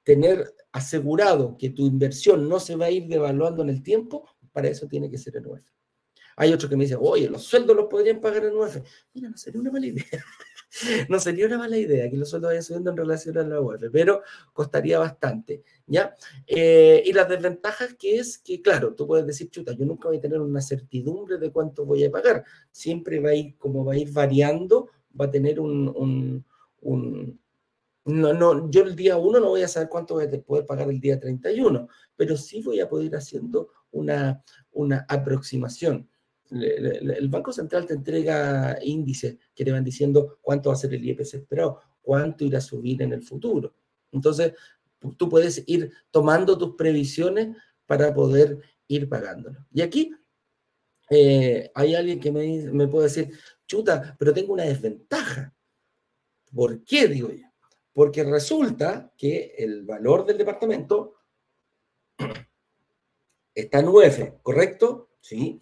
[0.04, 4.68] tener asegurado que tu inversión no se va a ir devaluando en el tiempo, para
[4.68, 5.66] eso tiene que ser en UEF.
[6.36, 8.78] Hay otros que me dicen, oye, los sueldos los podrían pagar en UEF.
[9.14, 10.06] Mira, no sería una mala idea.
[11.10, 13.84] no sería una mala idea que los sueldos vayan subiendo en relación a la UEF,
[13.92, 14.22] pero
[14.54, 16.16] costaría bastante, ¿ya?
[16.48, 20.18] Eh, y las desventajas que es que, claro, tú puedes decir, chuta, yo nunca voy
[20.18, 22.46] a tener una certidumbre de cuánto voy a pagar.
[22.72, 26.46] Siempre va a ir, como va a ir variando va a tener un,
[28.06, 30.90] no, no, yo el día 1 no voy a saber cuánto voy a poder pagar
[30.90, 36.10] el día 31, pero sí voy a poder ir haciendo una, una aproximación.
[36.52, 41.08] El Banco Central te entrega índices que te van diciendo cuánto va a ser el
[41.08, 43.76] IPC esperado, cuánto irá a subir en el futuro.
[44.12, 44.54] Entonces,
[45.18, 47.56] tú puedes ir tomando tus previsiones
[47.86, 49.66] para poder ir pagándolo.
[49.72, 50.12] Y aquí
[51.12, 53.32] eh, hay alguien que me, me puede decir,
[53.70, 55.54] chuta, pero tengo una desventaja.
[56.54, 57.48] ¿Por qué, digo yo?
[57.94, 61.14] Porque resulta que el valor del departamento
[63.54, 65.12] está en UF, ¿correcto?
[65.22, 65.62] Sí.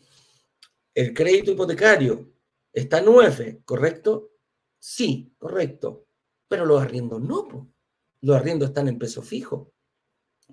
[0.93, 2.32] El crédito hipotecario
[2.72, 4.32] está en UF, ¿correcto?
[4.80, 6.08] Sí, correcto.
[6.48, 7.74] Pero los arriendos no,
[8.22, 9.74] los arriendos están en peso fijo.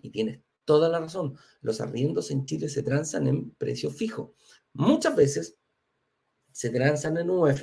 [0.03, 1.37] Y tienes toda la razón.
[1.61, 4.35] Los arriendos en Chile se transan en precio fijo.
[4.73, 5.57] Muchas veces
[6.55, 7.63] se transan en UF,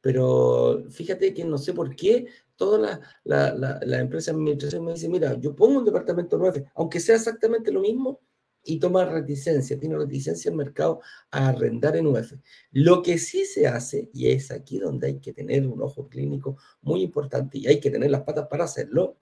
[0.00, 2.26] pero fíjate que no sé por qué
[2.56, 6.42] todas las la, la, empresas de administración me dicen, mira, yo pongo un departamento en
[6.42, 8.20] UF, aunque sea exactamente lo mismo,
[8.64, 11.00] y toma reticencia, tiene reticencia el mercado
[11.30, 12.32] a arrendar en UF.
[12.72, 16.56] Lo que sí se hace, y es aquí donde hay que tener un ojo clínico
[16.80, 19.16] muy importante y hay que tener las patas para hacerlo,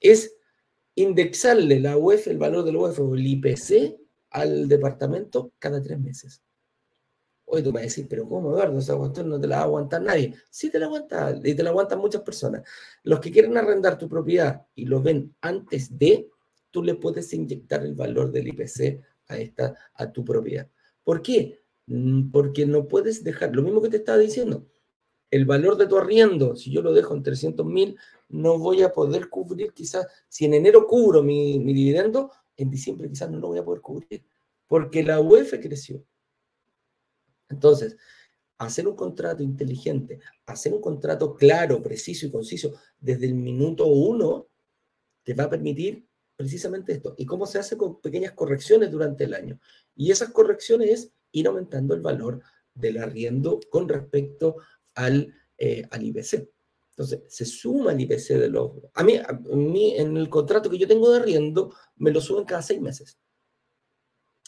[0.00, 0.34] es
[0.96, 3.96] indexarle la UF, el valor del UF o el IPC
[4.30, 6.42] al departamento cada tres meses.
[7.48, 8.78] Hoy tú me decís, pero ¿cómo, Eduardo?
[8.78, 10.34] Esa cuestión no te la va a aguantar nadie.
[10.50, 12.62] Sí te la aguanta, y te la aguantan muchas personas.
[13.04, 16.28] Los que quieren arrendar tu propiedad y lo ven antes de,
[16.72, 20.68] tú le puedes inyectar el valor del IPC a, esta, a tu propiedad.
[21.04, 21.60] ¿Por qué?
[21.86, 24.66] Mm, porque no puedes dejar, lo mismo que te estaba diciendo,
[25.30, 27.96] el valor de tu arriendo, si yo lo dejo en 300 mil,
[28.28, 33.08] no voy a poder cubrir quizás, si en enero cubro mi, mi dividendo, en diciembre
[33.08, 34.24] quizás no lo voy a poder cubrir,
[34.66, 36.04] porque la UEF creció.
[37.48, 37.96] Entonces,
[38.58, 44.48] hacer un contrato inteligente, hacer un contrato claro, preciso y conciso desde el minuto uno,
[45.22, 46.06] te va a permitir
[46.36, 47.14] precisamente esto.
[47.18, 49.60] ¿Y cómo se hace con pequeñas correcciones durante el año?
[49.94, 52.42] Y esas correcciones es ir aumentando el valor
[52.74, 54.56] del arriendo con respecto
[54.94, 56.48] al, eh, IPC.
[56.90, 58.70] Entonces, se suma el IPC de los...
[58.94, 62.44] A mí, a mí, en el contrato que yo tengo de arriendo, me lo suben
[62.44, 63.18] cada seis meses.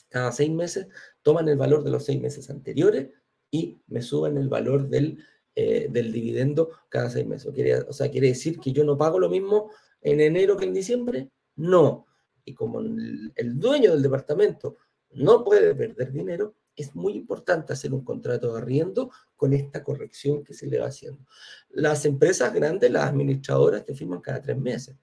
[0.09, 0.87] Cada seis meses
[1.29, 3.11] toman el valor de los seis meses anteriores
[3.51, 5.23] y me suben el valor del,
[5.55, 7.53] eh, del dividendo cada seis meses.
[7.87, 11.29] o sea, quiere decir que yo no pago lo mismo en enero que en diciembre.
[11.57, 12.07] No.
[12.47, 14.79] Y como el, el dueño del departamento
[15.11, 20.43] no puede perder dinero, es muy importante hacer un contrato de arriendo con esta corrección
[20.43, 21.27] que se le va haciendo.
[21.69, 24.97] Las empresas grandes, las administradoras, te firman cada tres meses.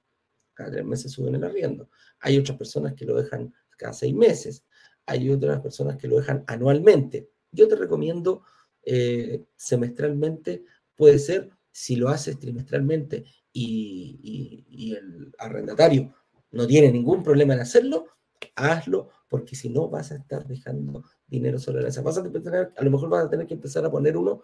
[0.56, 1.88] Cada tres meses suben el arriendo.
[2.22, 4.66] Hay otras personas que lo dejan cada seis meses
[5.06, 7.30] hay otras personas que lo dejan anualmente.
[7.52, 8.44] Yo te recomiendo
[8.84, 10.64] eh, semestralmente,
[10.96, 16.14] puede ser, si lo haces trimestralmente y, el arrendatario
[16.52, 18.08] no tiene ningún problema en hacerlo,
[18.56, 22.02] hazlo, porque si no vas a estar dejando dinero sobre la mesa.
[22.02, 24.42] Vas a, tener, a lo mejor vas a tener que empezar a poner uno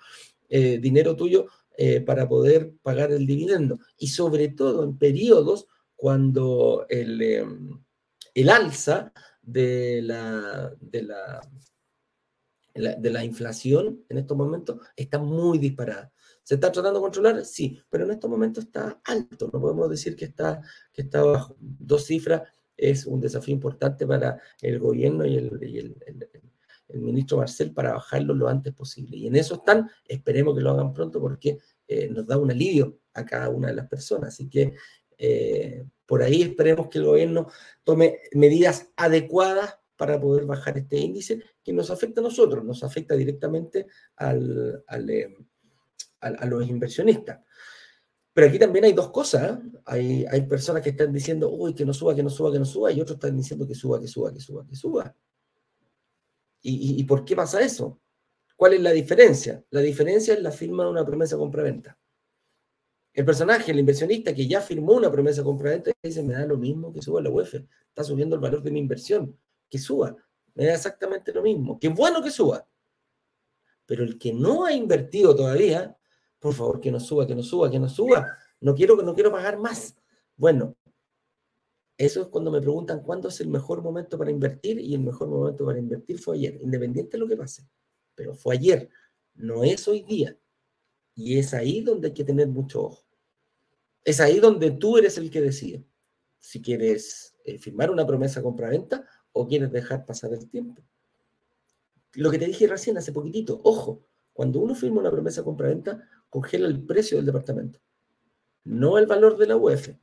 [0.49, 1.45] eh, dinero tuyo
[1.77, 3.79] eh, para poder pagar el dividendo.
[3.97, 7.81] Y sobre todo en periodos cuando el, em,
[8.33, 9.13] el alza
[9.51, 11.41] de la, de la,
[12.73, 16.11] de la inflación en estos momentos está muy disparada.
[16.43, 17.45] ¿Se está tratando de controlar?
[17.45, 19.49] Sí, pero en estos momentos está alto.
[19.53, 21.55] No podemos decir que está, que está bajo.
[21.59, 22.41] Dos cifras
[22.75, 25.95] es un desafío importante para el gobierno y el,
[26.87, 29.15] el, ministro Marcel para bajarlo lo antes posible.
[29.17, 32.99] Y en eso están, esperemos que lo hagan pronto porque eh, nos da un alivio
[33.13, 34.29] a cada una de las personas.
[34.29, 34.73] Así que
[35.23, 37.47] eh, por ahí esperemos que el gobierno
[37.83, 43.15] tome medidas adecuadas para poder bajar este índice que nos afecta a nosotros, nos afecta
[43.15, 45.37] directamente al, eh,
[46.21, 47.39] a, los inversionistas.
[48.33, 49.59] Pero aquí también hay dos cosas.
[49.59, 49.61] ¿eh?
[49.85, 52.65] Hay, hay personas que están diciendo, uy, que no suba, que no suba, que no
[52.65, 55.15] suba, y otros están diciendo que suba, que suba, que suba, que suba.
[56.63, 58.01] ¿Y, y, por qué pasa eso?
[58.55, 59.63] ¿Cuál es la diferencia?
[59.69, 61.97] La diferencia es la firma de una promesa compra-venta.
[63.13, 66.93] El personaje, el inversionista que ya firmó una promesa compra-venta, dice, me da lo mismo
[66.93, 67.55] que suba la UEF,
[67.89, 69.37] está subiendo el valor de mi inversión
[69.69, 70.15] que suba.
[70.53, 71.79] Me da exactamente lo mismo.
[71.79, 72.65] Qué bueno que suba.
[73.85, 75.97] Pero el que no ha invertido todavía,
[76.39, 78.37] por favor, que no suba, que no suba, que no suba.
[78.61, 79.95] No quiero, no quiero pagar más.
[80.37, 80.75] Bueno,
[81.97, 85.27] eso es cuando me preguntan cuándo es el mejor momento para invertir y el mejor
[85.27, 87.67] momento para invertir fue ayer, independiente de lo que pase.
[88.15, 88.89] Pero fue ayer,
[89.35, 90.35] no es hoy día.
[91.15, 93.05] Y es ahí donde hay que tener mucho ojo.
[94.03, 95.85] Es ahí donde tú eres el que decide
[96.39, 100.83] si quieres eh, firmar una promesa compra-venta o quieres dejar pasar el tiempo.
[102.13, 104.03] Lo que te dije recién hace poquitito, ojo,
[104.33, 107.79] cuando uno firma una promesa compra-venta, congela el precio del departamento,
[108.63, 109.95] no el valor de la UEF.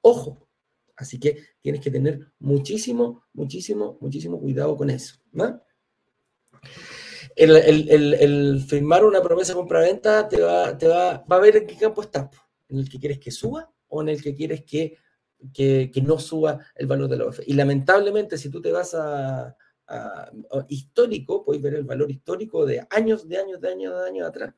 [0.00, 0.48] Ojo,
[0.96, 5.16] así que tienes que tener muchísimo, muchísimo, muchísimo cuidado con eso.
[7.38, 12.02] El, firmar una promesa compra-venta te va, te va, va a ver en qué campo
[12.02, 12.28] estás,
[12.68, 14.98] en el que quieres que suba o en el que quieres que
[16.02, 17.40] no suba el valor de la UEF.
[17.46, 19.56] Y lamentablemente, si tú te vas a,
[20.68, 24.54] histórico, puedes ver el valor histórico de años, de años, de años, de años atrás.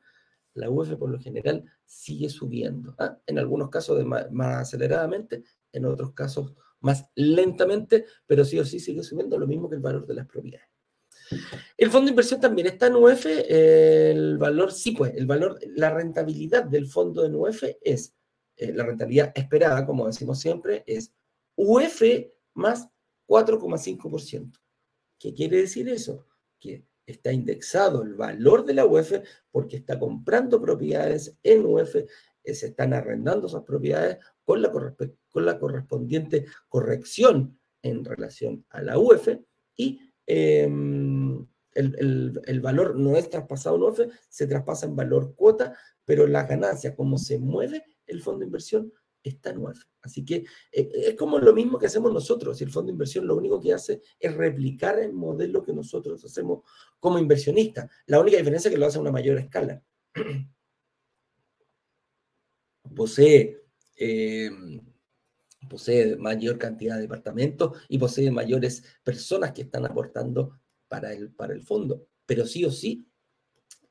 [0.53, 2.95] La UEF por lo general sigue subiendo.
[2.97, 3.17] ¿ah?
[3.25, 9.03] En algunos casos más, aceleradamente, en otros casos más lentamente, pero sí o sí sigue
[9.03, 10.70] subiendo lo mismo que el valor de las propiedades.
[11.77, 13.25] El fondo de inversión también está en UEF.
[13.25, 18.13] El valor, sí, pues, el valor, la rentabilidad del fondo en UEF es
[18.55, 21.13] eh, la rentabilidad esperada, como decimos siempre, es
[21.55, 22.01] UF
[22.53, 22.87] más
[23.27, 24.59] 4,5%.
[25.17, 26.27] ¿Qué quiere decir eso?
[26.59, 29.13] Que está indexado el valor de la UF
[29.51, 35.45] porque está comprando propiedades en UF, eh, se están arrendando esas propiedades con la, con
[35.45, 39.29] la correspondiente corrección en relación a la UF
[39.75, 41.20] y em,
[41.73, 43.99] el, valor no es traspasado en UF,
[44.29, 48.91] se traspasa en valor cuota, pero la ganancia, como se mueve, el fondo de inversión
[49.23, 49.63] está en
[50.01, 52.59] Así que eh, es como lo mismo que hacemos nosotros.
[52.59, 56.23] Y el fondo de inversión lo único que hace es replicar el modelo que nosotros
[56.25, 56.63] hacemos
[56.99, 57.89] como inversionistas.
[58.07, 59.81] La única diferencia es que lo hace a una mayor escala.
[62.95, 63.63] posee,
[63.95, 64.81] em,
[65.69, 70.59] posee mayor cantidad de departamentos y posee mayores personas que están aportando
[70.91, 72.05] para el, para el fondo.
[72.25, 73.07] Pero sí o sí,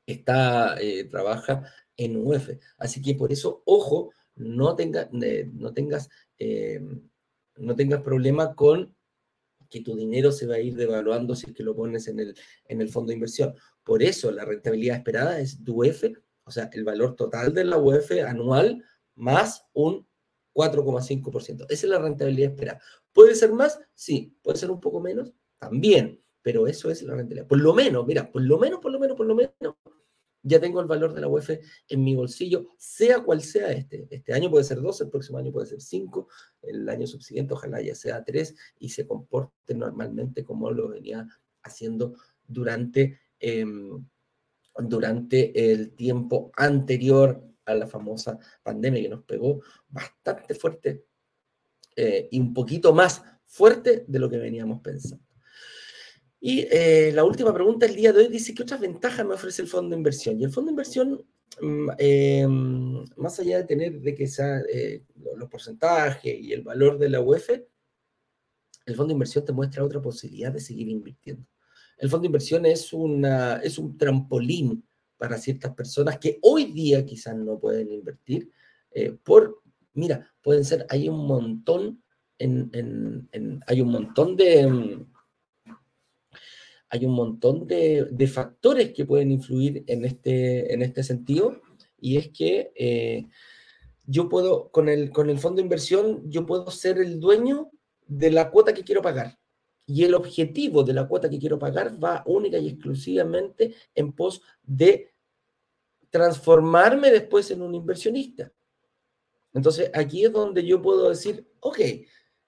[0.05, 1.63] está, eh, trabaja
[1.97, 2.51] en UF.
[2.77, 6.79] Así que por eso, ojo, no, tenga, eh, no, tengas, eh,
[7.55, 8.95] no tengas problema con
[9.67, 12.35] que tu dinero se va a ir devaluando si es que lo pones en el,
[12.65, 13.55] en el fondo de inversión.
[13.83, 16.03] Por eso la rentabilidad esperada es UF,
[16.43, 18.83] o sea, el valor total de la UF anual
[19.15, 20.05] más un
[20.53, 21.65] 4,5%.
[21.67, 22.79] Esa es la rentabilidad esperada.
[23.11, 23.79] ¿Puede ser más?
[23.95, 24.37] Sí.
[24.43, 25.33] ¿Puede ser un poco menos?
[25.57, 26.21] También.
[26.41, 27.47] Pero eso es la rentabilidad.
[27.47, 29.53] Por lo menos, mira, por lo menos, por lo menos, por lo menos,
[30.43, 31.51] ya tengo el valor de la UEF
[31.87, 34.07] en mi bolsillo, sea cual sea este.
[34.09, 36.27] Este año puede ser 2, el próximo año puede ser 5,
[36.63, 41.27] el año subsiguiente ojalá ya sea 3 y se comporte normalmente como lo venía
[41.63, 42.15] haciendo
[42.47, 44.03] durante, em,
[44.79, 51.05] durante el tiempo anterior a la famosa pandemia que nos pegó bastante fuerte
[51.95, 55.30] eh, y un poquito más fuerte de lo que veníamos pensando.
[56.43, 59.61] Y eh, la última pregunta del día de hoy dice, ¿qué otras ventajas me ofrece
[59.61, 60.41] el fondo de inversión?
[60.41, 61.23] Y el fondo de inversión,
[61.61, 62.47] mm, eh,
[63.15, 65.03] más allá de tener de que sea, eh,
[65.35, 70.01] los porcentajes y el valor de la UEF, el fondo de inversión te muestra otra
[70.01, 71.45] posibilidad de seguir invirtiendo.
[71.99, 74.83] El fondo de inversión es, una, es un trampolín
[75.17, 78.49] para ciertas personas que hoy día quizás no pueden invertir
[79.23, 79.61] por,
[79.93, 82.01] mira, pueden ser, hay un montón,
[82.39, 85.05] hay un montón de
[86.91, 91.61] hay un montón de, factores que pueden influir en este, en este sentido,
[92.01, 93.27] y es que eh,
[94.05, 97.71] yo puedo, con el, con el fondo de inversión, yo puedo ser el dueño
[98.07, 99.39] de la cuota que quiero pagar.
[99.85, 104.41] Y el objetivo de la cuota que quiero pagar va única y exclusivamente en pos
[104.61, 105.13] de
[106.09, 108.51] transformarme después en un inversionista.
[109.53, 111.79] Entonces, aquí es donde yo puedo decir, ok,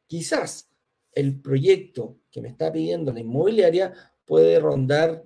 [0.06, 0.70] quizás
[1.14, 3.94] el proyecto que me está pidiendo la inmobiliaria
[4.26, 5.24] puede rondar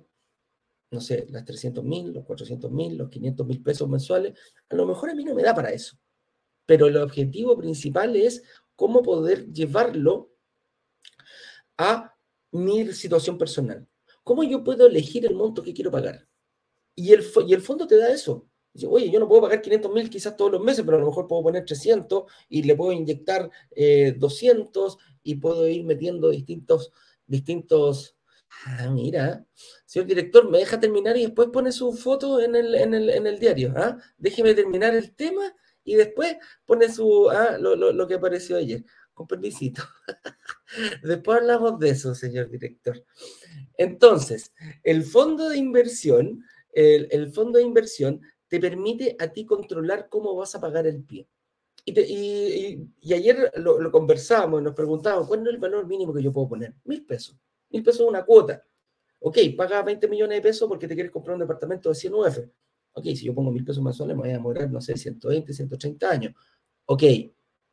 [0.90, 4.38] no sé, las 300 mil, los 400 mil, los 500 mil pesos mensuales,
[4.68, 5.98] a lo mejor a mí no me da para eso.
[6.66, 8.42] Pero el objetivo principal es
[8.74, 10.32] cómo poder llevarlo
[11.76, 12.14] a
[12.52, 13.86] mi situación personal.
[14.24, 16.26] ¿Cómo yo puedo elegir el monto que quiero pagar?
[16.94, 18.46] Y el, y el fondo te da eso.
[18.86, 21.26] Oye, yo no puedo pagar 500 mil quizás todos los meses, pero a lo mejor
[21.26, 23.50] puedo poner 300 y le puedo inyectar
[24.16, 26.92] 200 eh, y puedo ir metiendo distintos,
[27.26, 28.17] distintos
[28.66, 29.44] Ah, mira,
[29.84, 33.26] señor director, me deja terminar y después pone su foto en el, en el, en
[33.26, 33.72] el diario.
[33.76, 33.98] ¿ah?
[34.16, 38.84] Déjeme terminar el tema y después pone su, ah, lo, lo, lo, que apareció ayer.
[39.14, 39.82] Con permisito.
[41.02, 43.04] después hablamos de eso, señor director.
[43.76, 50.08] Entonces, el fondo de inversión, el, el fondo de inversión te permite a ti controlar
[50.08, 51.28] cómo vas a pagar el pie.
[51.84, 56.22] Y, y, y, ayer lo, lo conversábamos, nos preguntábamos, ¿cuál es el valor mínimo que
[56.22, 56.74] yo puedo poner?
[56.84, 57.36] Mil pesos
[57.70, 58.62] mil pesos una cuota.
[59.20, 62.38] Ok, paga 20 millones de pesos porque te quieres comprar un departamento de 100 UF.
[62.92, 66.10] Ok, si yo pongo mil pesos mensuales me voy a demorar, no sé, 120, 130
[66.10, 66.34] años.
[66.86, 67.02] Ok,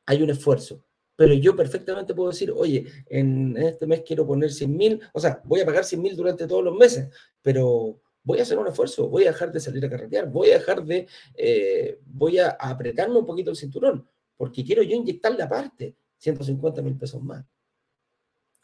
[0.06, 0.84] hay un esfuerzo.
[1.16, 5.42] Pero yo perfectamente puedo decir, oye, en este mes quiero poner 100 mil, o sea,
[5.46, 7.10] voy a pagar 100 mil durante todos los meses,
[7.42, 10.56] pero voy a hacer un esfuerzo, voy a dejar de salir a carretear, voy a
[10.56, 15.96] dejar de, eh, voy a apretarme un poquito el cinturón, porque quiero yo inyectarle aparte
[16.18, 17.46] 150 mil pesos más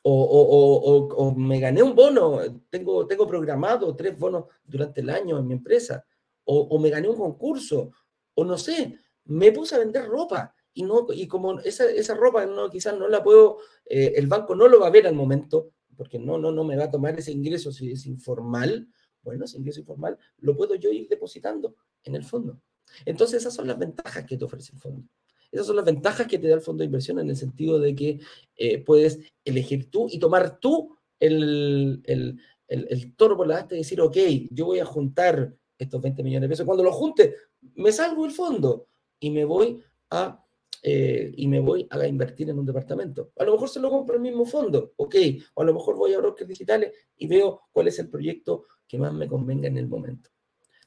[0.04, 2.40] o, me gané un bono,
[2.70, 6.06] tengo, tengo programado tres bonos durante el año en mi empresa,
[6.44, 7.92] o, me gané un concurso,
[8.34, 12.46] o no sé, me puse a vender ropa y, no, y como esa, esa ropa
[12.46, 15.72] no, quizás no la puedo, eh, el banco no lo va a ver al momento,
[15.96, 18.88] porque no, no, no me va a tomar ese ingreso si es informal,
[19.22, 22.60] bueno, ese ingreso informal lo puedo yo ir depositando en el fondo.
[23.06, 25.08] Entonces esas son las ventajas que te ofrece el fondo.
[25.52, 27.94] Esas son las ventajas que te da el fondo de inversión en el sentido de
[27.96, 28.20] que
[28.56, 32.02] eh, puedes elegir tú y tomar tú el,
[33.18, 34.18] toro por la asta y decir, ok,
[34.50, 36.66] yo voy a juntar estos 20 millones de pesos.
[36.66, 37.36] Cuando los junte,
[37.76, 38.88] me salgo el fondo
[39.20, 40.44] y me voy a,
[40.84, 43.32] eh, y me voy a invertir en un departamento.
[43.38, 45.16] A lo mejor se lo compro el mismo fondo, ok,
[45.56, 48.98] o a lo mejor voy a brokers digitales y veo cuál es el proyecto que
[48.98, 50.30] más me convenga en el momento.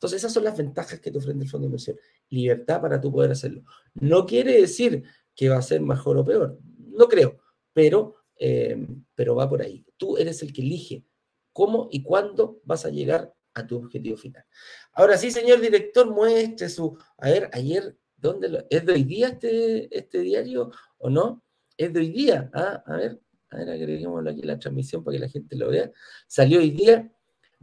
[0.04, 1.96] Entonces, esas son las ventajas que te ofrece el fondo de inversión.
[2.28, 3.62] Libertad para tú poder hacerlo.
[3.94, 5.02] No quiere decir
[5.34, 6.58] que va a ser mejor o peor.
[6.90, 7.38] No creo,
[7.72, 9.82] pero, eh, pero va por ahí.
[9.96, 11.06] Tú eres el que elige
[11.54, 14.44] cómo y cuándo vas a llegar a tu objetivo final.
[14.92, 16.98] Ahora sí, señor director, muestre su...
[17.16, 18.58] A ver, ayer, ¿dónde lo...
[18.68, 21.42] ¿Es de hoy día este, este diario o no?
[21.78, 22.50] Es de hoy día.
[22.52, 22.82] ¿ah?
[22.84, 25.90] A ver, a ver, agreguémoslo aquí la transmisión para que la gente lo vea.
[26.26, 27.10] Salió hoy día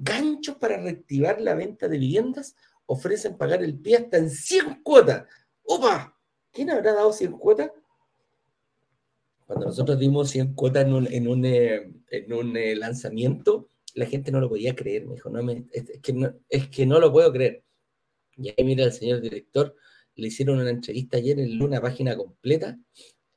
[0.03, 5.25] ganchos para reactivar la venta de viviendas ofrecen pagar el pie hasta en 100 cuotas.
[5.63, 6.17] ¡Opa!
[6.51, 7.71] ¿Quién habrá dado 100 cuotas?
[9.45, 14.05] Cuando nosotros dimos 100 cuotas en un, en un, eh, en un eh, lanzamiento, la
[14.05, 15.05] gente no lo podía creer.
[15.05, 17.63] Me dijo, no, me, es, que no, es que no lo puedo creer.
[18.37, 19.75] Y ahí mira el señor director,
[20.15, 22.77] le hicieron una entrevista ayer en una página completa.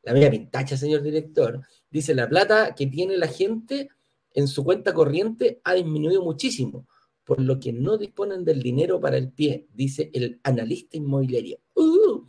[0.02, 1.60] La media pintacha, señor director.
[1.90, 3.88] Dice, la plata que tiene la gente
[4.34, 6.86] en su cuenta corriente ha disminuido muchísimo,
[7.24, 11.58] por lo que no disponen del dinero para el pie, dice el analista inmobiliario.
[11.74, 12.26] Uh,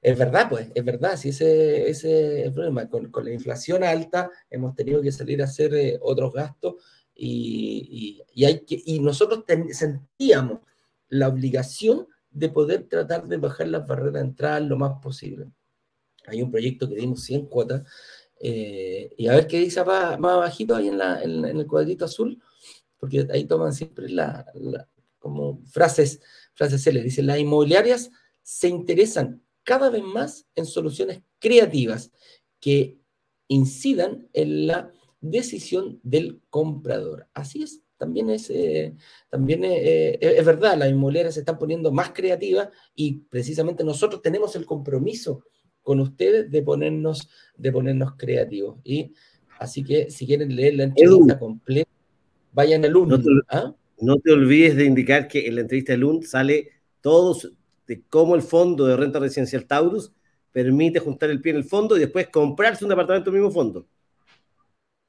[0.00, 2.88] es verdad, pues, es verdad, si ese, es el problema.
[2.88, 6.74] Con, la inflación alta hemos tenido que salir a hacer eh, otros gastos
[7.14, 10.60] y, hay que, y nosotros sentíamos
[11.08, 15.46] la obligación de poder tratar de bajar las barreras de entrada lo más posible.
[16.26, 17.84] Hay un proyecto que dimos 100 cuotas
[18.40, 22.42] eh, y a ver qué dice más, más bajito ahí en, el cuadrito azul,
[22.98, 24.46] porque ahí toman siempre la,
[25.18, 26.20] como frases,
[26.54, 28.10] frases se Dice, las inmobiliarias
[28.42, 32.10] se interesan cada vez más en soluciones creativas
[32.60, 32.98] que
[33.48, 37.28] incidan en la decisión del comprador.
[37.32, 38.94] Así es, también es, eh,
[39.30, 44.54] también eh, es verdad, las inmobiliarias se están poniendo más creativas y precisamente nosotros tenemos
[44.56, 45.44] el compromiso
[45.84, 48.78] con ustedes de ponernos, de ponernos creativos.
[48.82, 49.12] Y
[49.60, 51.90] así que si quieren leer la entrevista completa,
[52.52, 53.42] vayan al UND.
[53.50, 53.72] ¿ah?
[54.00, 56.70] No, te, olvides de indicar que en la entrevista del UND sale
[57.00, 57.38] todo
[57.86, 60.10] de cómo el fondo de renta residencial Taurus
[60.50, 63.54] permite juntar el pie en el fondo y después comprarse un departamento en el mismo
[63.54, 63.86] fondo.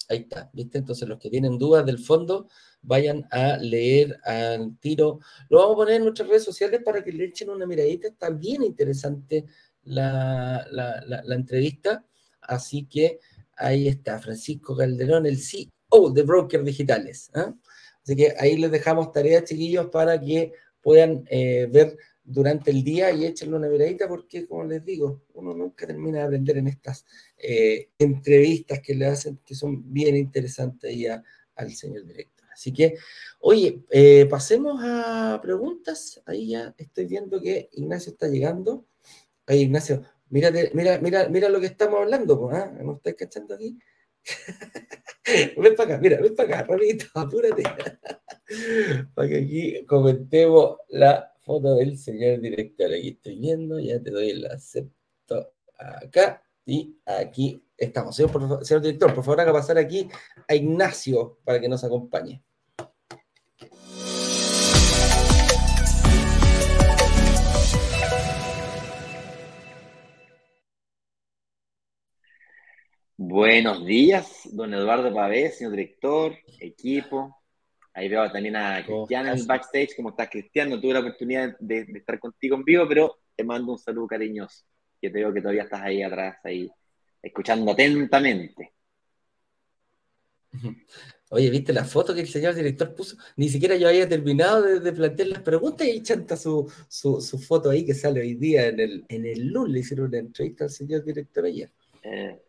[0.10, 0.78] Ahí está, ¿viste?
[0.78, 2.48] Entonces los que tienen dudas del fondo,
[2.86, 5.20] vayan a leer al tiro.
[5.50, 8.08] Lo vamos a poner en nuestras redes sociales para que le echen una miradita.
[8.08, 9.46] Está bien interesante
[9.86, 12.06] la, la, entrevista.
[12.42, 13.20] Así que
[13.58, 17.32] ahí está, Francisco Calderón, el CEO de Broker Digitales.
[17.34, 17.54] ¿ah?
[18.04, 23.12] Así que ahí les dejamos tareas, chiquillos, para que puedan eh, ver durante el día
[23.12, 27.06] y échenle una miradita, porque, como les digo, uno nunca termina de aprender en estas
[27.38, 31.24] eh, entrevistas que le hacen, que son bien interesantes ya
[31.56, 32.48] al señor director.
[32.52, 32.96] Así que,
[33.40, 36.22] oye, eh, pasemos a preguntas.
[36.26, 38.86] Ahí ya estoy viendo que Ignacio está llegando.
[39.48, 42.72] Ahí, Ignacio, mira, mira, mira, mira lo que estamos hablando, ¿ah?
[42.82, 43.78] ¿no estáis cachando aquí?
[45.58, 47.64] ven para acá, mira, ven para acá, rapidito, apúrate.
[49.14, 52.92] para que aquí comentemos la foto del señor director.
[52.92, 58.16] Aquí estoy viendo, ya te doy el acepto acá y aquí estamos.
[58.16, 60.10] Señor, señor director, por favor haga pasar aquí
[60.48, 62.44] a Ignacio para que nos acompañe.
[73.28, 77.36] Buenos días, don Eduardo Pavés, señor director, equipo.
[77.92, 79.96] Ahí veo también a Cristian en el backstage.
[79.96, 80.70] ¿Cómo estás, Cristian?
[80.70, 84.64] No tuve la oportunidad de, estar contigo en vivo, pero te mando un saludo cariñoso.
[85.02, 86.70] Que te veo que todavía estás ahí atrás, ahí,
[87.20, 88.74] escuchando atentamente.
[91.30, 93.18] Oye, ¿viste la foto que el señor director puso?
[93.38, 97.84] Ni siquiera yo había terminado de, plantear las preguntas y chanta su, su, foto ahí
[97.88, 99.74] que sale hoy día en el, en el LUN.
[99.74, 101.72] Le hicieron una entrevista al señor director ayer.
[102.04, 102.40] Eh,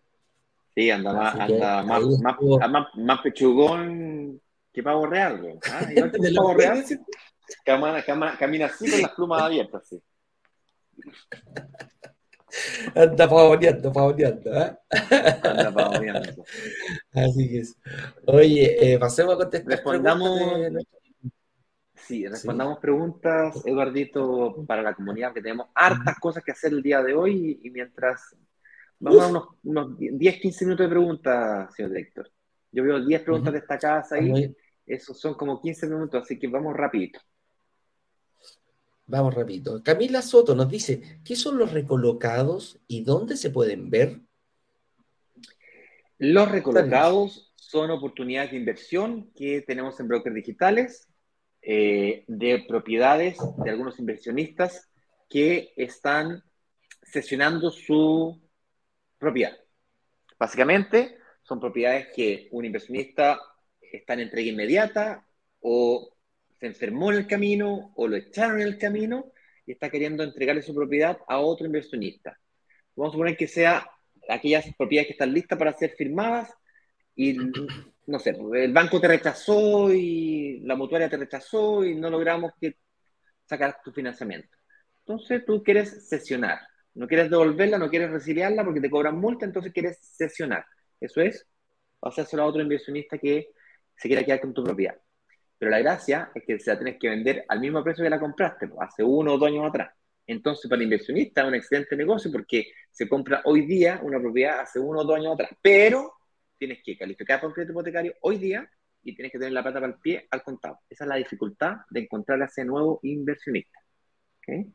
[0.77, 2.03] Sí, anda, más, anda más,
[2.71, 4.39] más, más, pechugón
[4.71, 5.87] que pavo real, ¿Ah?
[5.91, 6.85] Igual que pavo real.
[7.65, 10.03] Camina, camina, así con las plumas abiertas, sí.
[12.95, 14.77] Anda pavoneando, pavoneando, ¿eh?
[15.43, 16.45] Anda pavoneando.
[17.13, 17.77] Así que es.
[18.27, 19.73] Oye, eh, pasemos a contestar.
[19.73, 20.73] Respondamos.
[21.95, 27.03] Sí, respondamos preguntas, Eduardito, para la comunidad, que tenemos hartas cosas que hacer el día
[27.03, 28.37] de hoy y mientras
[28.99, 32.31] Vamos a unos, unos 10, 15 minutos de preguntas, señor director.
[32.73, 34.55] Yo veo 10 preguntas destacadas ahí.
[34.87, 37.21] Esos son como 15 minutos, así que vamos rapidito.
[39.07, 39.83] Vamos rapidito.
[39.83, 44.21] Camila Soto nos dice, ¿qué son los recolocados y dónde se pueden ver?
[46.19, 51.09] Los recolocados son oportunidades de inversión que tenemos en brokers digitales
[51.63, 54.89] eh, de propiedades de algunos inversionistas
[55.29, 56.43] que están
[57.03, 58.41] sesionando su
[59.19, 59.57] propiedad.
[60.39, 63.41] Básicamente, son propiedades que un inversionista
[63.81, 65.27] está en entrega inmediata
[65.61, 66.17] o
[66.59, 69.33] se enfermó en el camino o lo echaron en el camino
[69.67, 72.39] y está queriendo entregarle su propiedad a otro inversionista.
[72.95, 73.89] Vamos a suponer que sea
[74.29, 76.53] aquellas propiedades que están listas para ser firmadas
[77.15, 77.37] y,
[78.07, 82.77] no sé, el banco te rechazó y la mutuaria te rechazó y no logramos que
[83.45, 84.57] sacar tu financiamiento.
[85.01, 86.59] Entonces tú quieres sesionar.
[86.97, 90.65] No quieres devolverla, no quieres resiliarla porque te cobran multa, entonces quieres sesionar.
[90.99, 91.47] Eso es
[92.01, 93.51] hacerse a otro inversionista que
[93.95, 94.97] se quiera quedar con tu propiedad.
[95.59, 98.19] Pero la gracia es que se la tienes que vender al mismo precio que la
[98.19, 99.95] compraste, pues, hace uno o dos años atrás.
[100.27, 104.61] Entonces, para el inversionista es un excelente negocio porque se compra hoy día una propiedad
[104.61, 105.51] hace uno o dos años atrás.
[105.63, 106.15] Pero
[106.59, 108.69] tienes que calificar por crédito hipotecario hoy día
[109.03, 110.81] y tienes que tener la plata para el pie al contado.
[110.89, 113.79] Esa es la dificultad de encontrar a ese nuevo inversionista.
[114.39, 114.67] ¿Okay?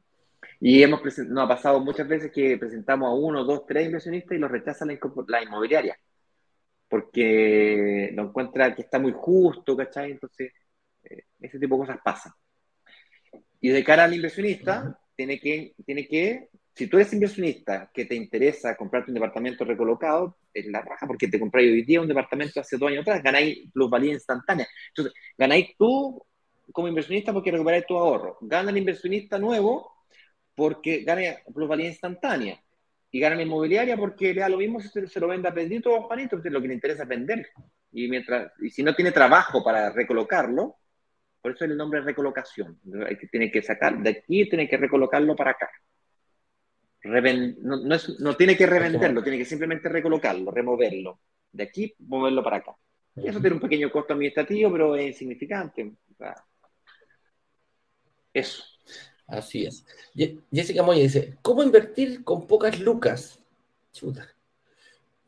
[0.64, 4.40] Y hemos nos ha pasado muchas veces que presentamos a uno, dos, tres inversionistas y
[4.40, 4.96] los rechaza la,
[5.28, 5.98] la inmobiliaria,
[6.88, 10.12] porque lo encuentra que está muy justo, ¿cachai?
[10.12, 10.52] Entonces,
[11.04, 12.34] eh, ese tipo de cosas pasan.
[13.60, 18.14] Y de cara al inversionista, tiene que, tiene que, si tú eres inversionista que te
[18.14, 22.60] interesa comprarte un departamento recolocado, es la raja porque te compráis hoy día un departamento
[22.60, 24.68] hace dos años atrás, ganáis plusvalía instantánea.
[24.90, 26.24] Entonces, ganáis tú
[26.72, 28.38] como inversionista porque recuperáis tu ahorro.
[28.42, 30.01] Gana el inversionista nuevo
[30.56, 32.62] porque gana plusvalía instantánea.
[33.14, 35.94] Y gana la inmobiliaria porque le da lo mismo si se, lo vende a Pedrito
[35.94, 37.46] o Juanito, lo que le interesa es vender.
[37.92, 40.78] Y, mientras, y si no tiene trabajo para recolocarlo,
[41.42, 42.80] por eso el nombre es recolocación.
[43.30, 45.70] Tiene que sacar de aquí, tiene que recolocarlo para acá.
[47.04, 51.20] no, no, tiene que revenderlo, tiene que simplemente recolocarlo, removerlo.
[51.52, 52.76] De aquí, moverlo para acá.
[53.16, 55.92] Eso tiene un pequeño costo administrativo, pero es insignificante.
[58.34, 58.64] eso.
[59.32, 59.86] Así es.
[60.52, 63.40] Jessica Moya dice, ¿cómo invertir con pocas lucas?
[63.94, 64.28] Chuta.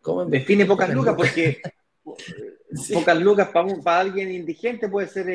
[0.01, 1.61] ¿Cómo Define pocas, lucas, porque
[2.93, 5.25] pocas lucas para, alguien indigente puede ser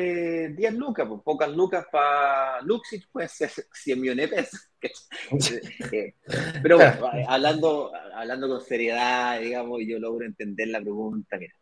[0.55, 4.65] 10 eh, lucas, pues, pocas lucas para Luxit puede ser 100 millones de pesos.
[5.91, 6.13] Eh,
[6.61, 11.37] pero bueno, hablando, hablando con seriedad, digamos, yo logro entender la pregunta.
[11.37, 11.53] Mira,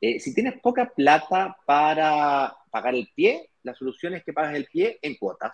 [0.00, 4.66] eh, si tienes poca plata para pagar el pie, la solución es que pagas el
[4.66, 5.52] pie en cuotas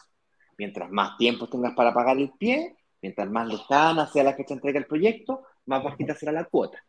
[0.59, 4.55] Mientras más tiempo tengas para pagar el pie, mientras más lejana sea la fecha de
[4.55, 6.83] entrega del proyecto, más bajita será la cuota.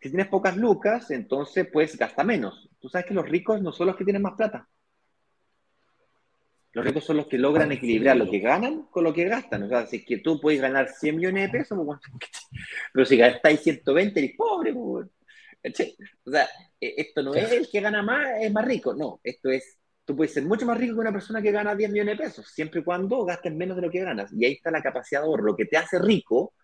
[0.00, 2.68] Si tienes pocas lucas, entonces pues gasta menos.
[2.80, 4.68] Tú sabes que los ricos no son los que tienen más plata.
[6.72, 9.64] Los ricos son los que logran equilibrar lo que ganan con lo que gastan.
[9.64, 11.98] O sea, si es que tú puedes ganar 100 millones de pesos, pues,
[12.92, 14.72] pero si gastáis 120, eres pobre.
[14.72, 15.08] Pues,
[16.24, 16.48] O sea,
[16.80, 18.94] e, esto no es el que gana más, es más rico.
[18.94, 19.79] No, esto es,
[20.10, 22.48] tú puedes ser mucho más rico que una persona que gana 10 millones de pesos,
[22.48, 24.32] siempre y cuando gastes menos de lo que ganas.
[24.32, 25.44] Y ahí está la capacidad de ahorro.
[25.44, 26.54] Lo que te hace rico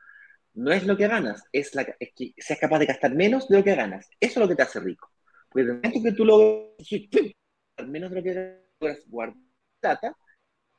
[0.55, 3.59] no es lo que ganas, es, la, es que seas capaz de gastar menos de
[3.59, 4.09] lo que ganas.
[4.19, 5.13] Eso es lo que te hace rico.
[5.49, 6.75] Porque el momento que tú lo
[7.87, 9.37] menos de lo que ganas, guardar
[9.79, 10.17] plata,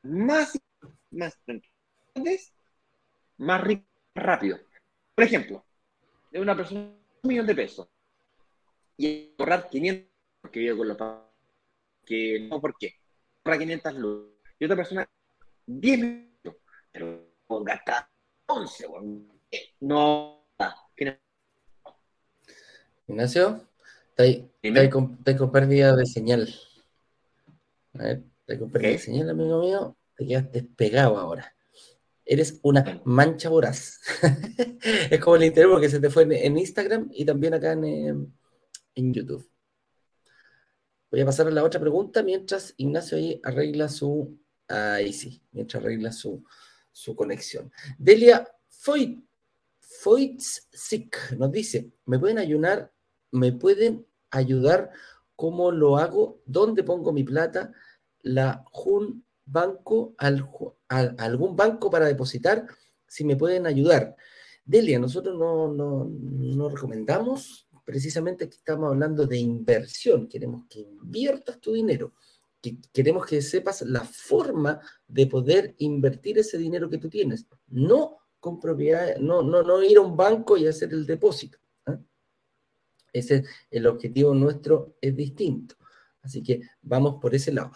[0.02, 0.60] más,
[1.12, 1.40] más,
[3.38, 4.60] más rico, rápido.
[5.16, 5.66] Por ejemplo,
[6.32, 7.88] de una persona un millón de pesos
[8.98, 10.12] y ahorrar 500
[10.42, 10.98] porque vive con los
[12.08, 12.96] que no, ¿por qué?
[13.44, 14.54] Ahorra 500 lucas.
[14.60, 15.10] Y otra persona,
[15.66, 16.56] 10 minutos,
[16.92, 17.28] pero
[17.64, 18.10] gasta
[18.48, 18.88] 11,
[19.82, 20.38] no.
[23.08, 23.66] Ignacio,
[24.16, 26.54] está con, con, pérdida de señal.
[27.94, 28.24] A ver,
[28.60, 29.98] con pérdida de señal, amigo mío.
[30.18, 31.56] Te quedas despegado ahora.
[32.26, 34.02] Eres una mancha voraz.
[35.10, 38.34] es como el interés porque se te fue en, Instagram y también acá en,
[38.96, 39.50] en, YouTube.
[41.10, 44.38] Voy a pasar a la otra pregunta mientras Ignacio ahí arregla su.
[44.68, 46.44] Ahí sí, mientras arregla su,
[46.92, 47.72] su conexión.
[47.98, 48.48] Delia
[49.80, 52.92] Foitsic nos dice: ¿Me pueden ayudar?
[53.32, 54.92] ¿Me pueden ayudar
[55.36, 56.42] cómo lo hago?
[56.46, 57.72] ¿Dónde pongo mi plata?
[58.22, 60.46] La Jun banco, al,
[61.18, 62.68] algún banco para depositar,
[63.08, 64.16] si me pueden ayudar.
[64.66, 71.72] Delia, nosotros no, no, recomendamos, precisamente que estamos hablando de inversión, queremos que inviertas tu
[71.72, 72.16] dinero,
[72.62, 78.18] que queremos que sepas la forma de poder invertir ese dinero que tú tienes, no
[78.42, 81.60] con propiedad, no, no, no ir a un banco y hacer el depósito.
[81.86, 81.98] ¿ah?
[83.14, 85.76] Ese el objetivo nuestro es distinto.
[86.22, 87.72] Así que vamos por ese lado.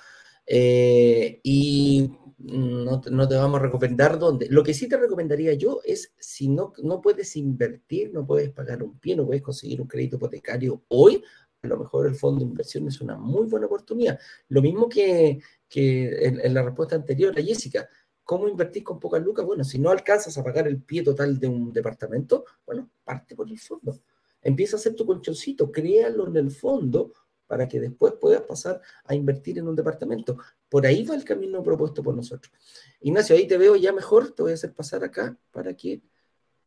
[0.54, 4.48] Eh, y no, no, te vamos a recomendar dónde.
[4.50, 8.84] Lo que sí te recomendaría yo es, si no, no puedes invertir, no puedes pagar
[8.84, 11.24] un pie, no puedes conseguir un crédito hipotecario hoy,
[11.62, 14.20] a lo mejor el fondo de inversión es una muy buena oportunidad.
[14.50, 15.40] Lo mismo que,
[15.70, 17.88] que en, la respuesta anterior a Jessica.
[18.26, 19.46] ¿Cómo invertir con pocas lucas?
[19.46, 23.50] Bueno, si no alcanzas a pagar el pie total de un departamento, bueno, parte por
[23.50, 24.02] el fondo.
[24.42, 27.14] Empieza a hacer tu colchoncito, créalo en el fondo
[27.52, 30.38] para que después puedas pasar a invertir en un departamento.
[30.70, 32.54] Por ahí va el camino propuesto por nosotros.
[33.02, 36.02] Ignacio, ahí te veo ya mejor, te voy a hacer pasar acá para que...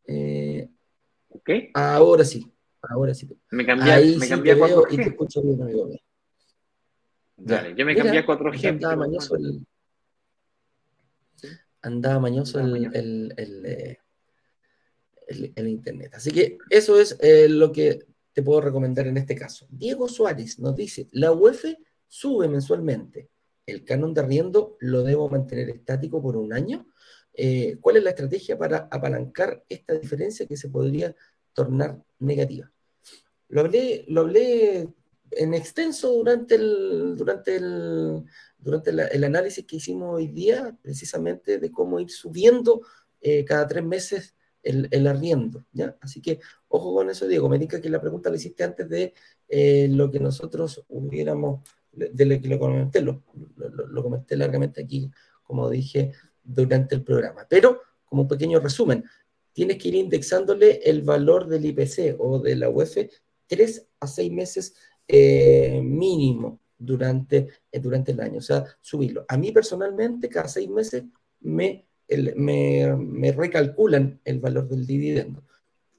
[0.06, 0.68] Eh,
[1.72, 3.26] Ahora sí, ahora sí.
[3.50, 4.86] Me cambié, ahí me cambié a 4G.
[4.90, 6.00] Y te escucho bien, amigo mío.
[7.38, 8.68] Dale, yo me cambié a 4G.
[8.68, 9.66] Andaba mañoso el...
[11.80, 13.98] Andaba mañoso el, eh,
[15.28, 16.12] el, el, internet.
[16.14, 18.04] Así que eso es eh, lo que
[18.34, 19.66] te puedo recomendar en este caso.
[19.70, 21.64] Diego Suárez nos dice, la UEF
[22.08, 23.30] sube mensualmente.
[23.64, 26.86] El canon de arriendo lo debo mantener estático por un año.
[27.32, 31.14] Eh, ¿Cuál es la estrategia para apalancar esta diferencia que se podría
[31.54, 32.70] tornar negativa?
[33.48, 34.88] Lo hablé, lo hablé
[35.30, 38.24] en extenso durante el, durante el,
[38.58, 42.82] durante el análisis que hicimos hoy día, precisamente de cómo ir subiendo
[43.20, 45.96] eh, cada tres meses el, arriendo, ¿ya?
[46.00, 47.48] Así que ojo con eso, Diego.
[47.48, 49.14] Me diga que la pregunta la hiciste antes de
[49.48, 51.60] eh, lo que nosotros hubiéramos,
[51.92, 53.22] de lo que lo comenté, lo,
[54.02, 55.10] comenté largamente aquí,
[55.42, 56.12] como dije,
[56.42, 57.46] durante el programa.
[57.48, 59.04] Pero, como un pequeño resumen,
[59.52, 62.96] tienes que ir indexándole el valor del IPC o de la UEF
[63.46, 64.74] tres a seis meses
[65.06, 69.24] eh, mínimo durante, eh, durante el año, o sea, subirlo.
[69.28, 71.04] A mí personalmente, cada seis meses
[71.40, 71.86] me
[72.36, 75.44] me, recalculan el valor del dividendo.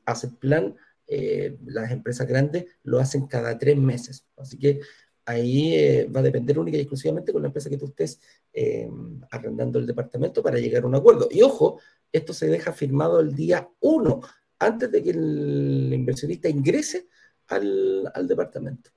[0.06, 0.76] Hace plan,
[1.08, 4.26] eh, las empresas grandes lo hacen cada tres meses.
[4.38, 4.82] Así que
[5.26, 8.20] ahí eh, va a depender única y exclusivamente con la empresa que tú estés
[8.54, 8.90] eh,
[9.32, 11.28] arrendando el departamento para llegar a un acuerdo.
[11.32, 11.80] Y ojo,
[12.12, 14.22] esto se deja firmado el día uno,
[14.60, 17.08] antes de que el inversionista ingrese
[17.48, 18.92] al, al departamento.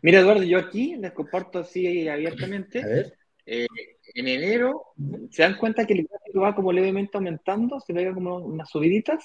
[0.00, 2.82] Mira, Eduardo, yo aquí les comparto así abiertamente.
[2.82, 3.18] A ver.
[3.46, 3.66] Eh,
[4.14, 4.92] en enero,
[5.30, 7.80] ¿se dan cuenta que el gráfico va como levemente aumentando?
[7.80, 9.24] Se ve como unas subiditas.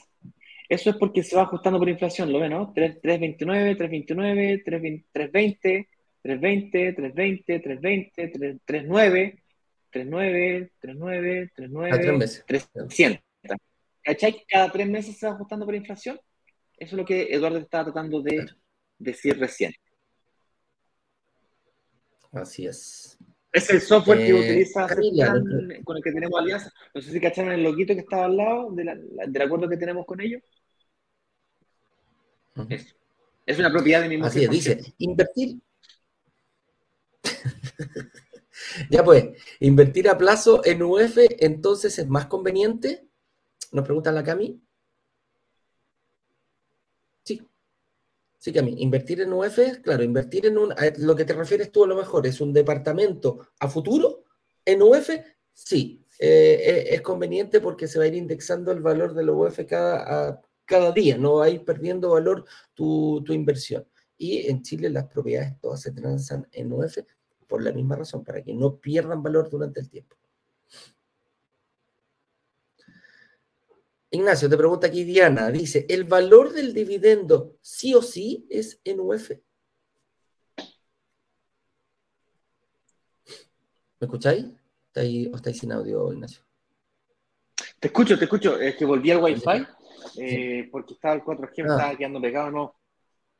[0.69, 2.73] Eso es porque se va ajustando por inflación, ¿lo ven, no?
[2.73, 5.87] 3.29, 3.29, 3.20,
[6.23, 9.41] 3.20, 3.20, 3.20, 3.9,
[9.91, 13.23] 3.9, 3.9, 3.9, 300.
[14.03, 14.45] ¿Cachai?
[14.47, 16.19] Cada tres meses se va ajustando por inflación.
[16.77, 18.45] Eso es lo que Eduardo estaba tratando de
[18.97, 19.73] decir recién.
[22.31, 23.17] Así es.
[23.51, 24.87] Es el software que eh, utiliza
[25.83, 26.71] con el que tenemos alianza.
[26.93, 30.21] No sé si cacharon el loquito que estaba al lado del acuerdo que tenemos con
[30.21, 30.41] ellos.
[33.45, 35.59] es, una propiedad de mi Así es, dice, invertir.
[38.89, 39.29] ya pues,
[39.59, 43.05] invertir a plazo en UF entonces es más conveniente.
[43.73, 44.61] Nos pregunta la Cami.
[48.41, 48.49] Sí.
[48.49, 51.71] Sí, que a mí, invertir en UF, claro, invertir en un, lo que te refieres
[51.71, 54.23] tú a lo mejor es un departamento a futuro
[54.65, 55.09] en UF,
[55.53, 59.31] sí, eh, eh, es conveniente porque se va a ir indexando el valor de la
[59.31, 63.87] UF cada, cada día, no va a ir perdiendo valor tu, tu, inversión.
[64.17, 66.97] Y en Chile las propiedades todas se transan en UF
[67.47, 70.15] por la misma razón, para que no pierdan valor durante el tiempo.
[74.13, 78.99] Ignacio, te pregunta aquí Diana, dice, ¿el valor del dividendo sí o sí es en
[78.99, 79.31] UF?
[83.99, 84.45] ¿Me escucháis?
[84.95, 86.43] ¿O estáis sin audio, Ignacio?
[87.79, 88.59] Te escucho, te escucho.
[88.59, 89.65] Es que volví al Wi-Fi
[90.17, 91.75] eh, porque estaba el 4G, me ah.
[91.75, 92.75] estaba quedando pegado, ¿no?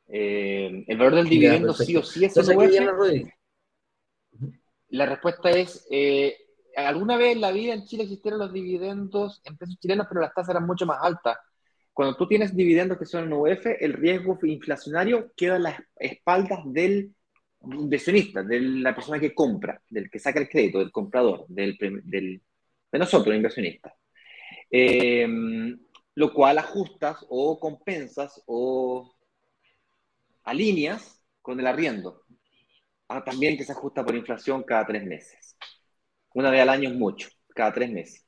[0.08, 3.30] Eh, ¿El valor del dividendo sí o sí es en UF?
[4.90, 6.41] La respuesta es, eh,
[6.76, 10.34] alguna vez en la vida en Chile existieron los dividendos en pesos chilenos, pero las
[10.34, 11.38] tasas eran mucho más altas.
[11.94, 16.60] Cuando tú tienes dividendos que son en UF, el riesgo inflacionario queda en las espaldas
[16.66, 17.14] del
[17.64, 23.00] inversionista, de la persona que compra, del que saca el crédito, del comprador, del, de
[23.00, 23.94] nosotros, el inversionista.
[24.70, 25.78] Em,
[26.16, 29.14] lo cual ajustas o compensas o
[30.44, 32.24] alineas con el arriendo.
[33.08, 35.41] Ah, también que se ajusta por inflación cada tres meses.
[36.34, 38.26] Una vez al año es mucho, cada tres meses.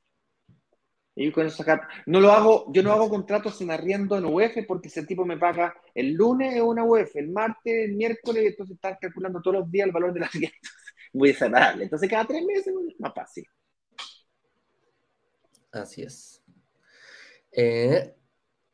[1.16, 1.82] Y con eso sacar.
[2.08, 5.38] No lo hago, yo no hago contratos en arriendo en UF porque ese tipo me
[5.38, 9.86] paga el lunes una UF, el martes, el miércoles, entonces estás calculando todos los días
[9.86, 10.58] el valor de la arriendo.
[11.14, 11.84] Muy desagradable.
[11.84, 13.46] Entonces cada tres meses es más fácil.
[15.72, 16.42] Así es.
[17.52, 18.16] Eh,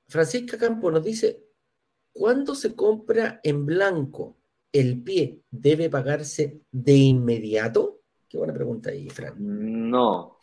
[0.07, 1.43] Francisca Campo nos dice:
[2.13, 4.37] ¿Cuándo se compra en blanco
[4.71, 7.98] el pie debe pagarse de inmediato?
[8.29, 9.35] Qué buena pregunta ahí, Fran.
[9.89, 10.37] No.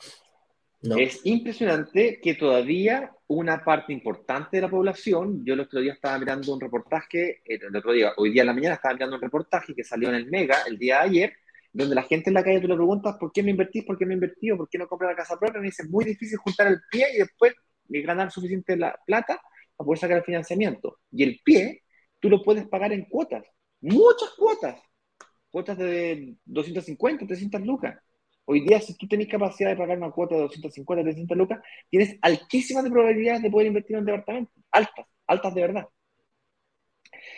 [0.82, 0.96] no.
[0.96, 6.18] Es impresionante que todavía una parte importante de la población, yo el otro día estaba
[6.18, 9.22] mirando un reportaje, eh, el otro día, hoy día en la mañana estaba mirando un
[9.22, 11.32] reportaje que salió en el Mega el día de ayer,
[11.72, 14.04] donde la gente en la calle tú le preguntas por qué no invertís, por qué
[14.04, 16.66] no invertí por qué no compras la casa propia, me dice, es muy difícil juntar
[16.66, 17.54] el pie y después
[17.88, 19.40] ganar suficiente la plata
[19.76, 20.98] para poder sacar el financiamiento.
[21.12, 21.82] Y el pie,
[22.18, 23.44] tú lo puedes pagar en cuotas,
[23.80, 24.80] muchas cuotas
[25.56, 27.98] cuotas de 250, 300 lucas.
[28.44, 32.18] Hoy día, si tú tienes capacidad de pagar una cuota de 250, 300 lucas, tienes
[32.20, 34.52] altísimas probabilidades de poder invertir en un departamento.
[34.70, 35.88] Altas, altas de verdad.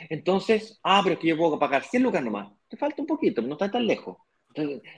[0.09, 2.53] Entonces, ah, pero es que yo puedo pagar 100 lucas nomás.
[2.67, 4.17] Te falta un poquito, no está tan lejos.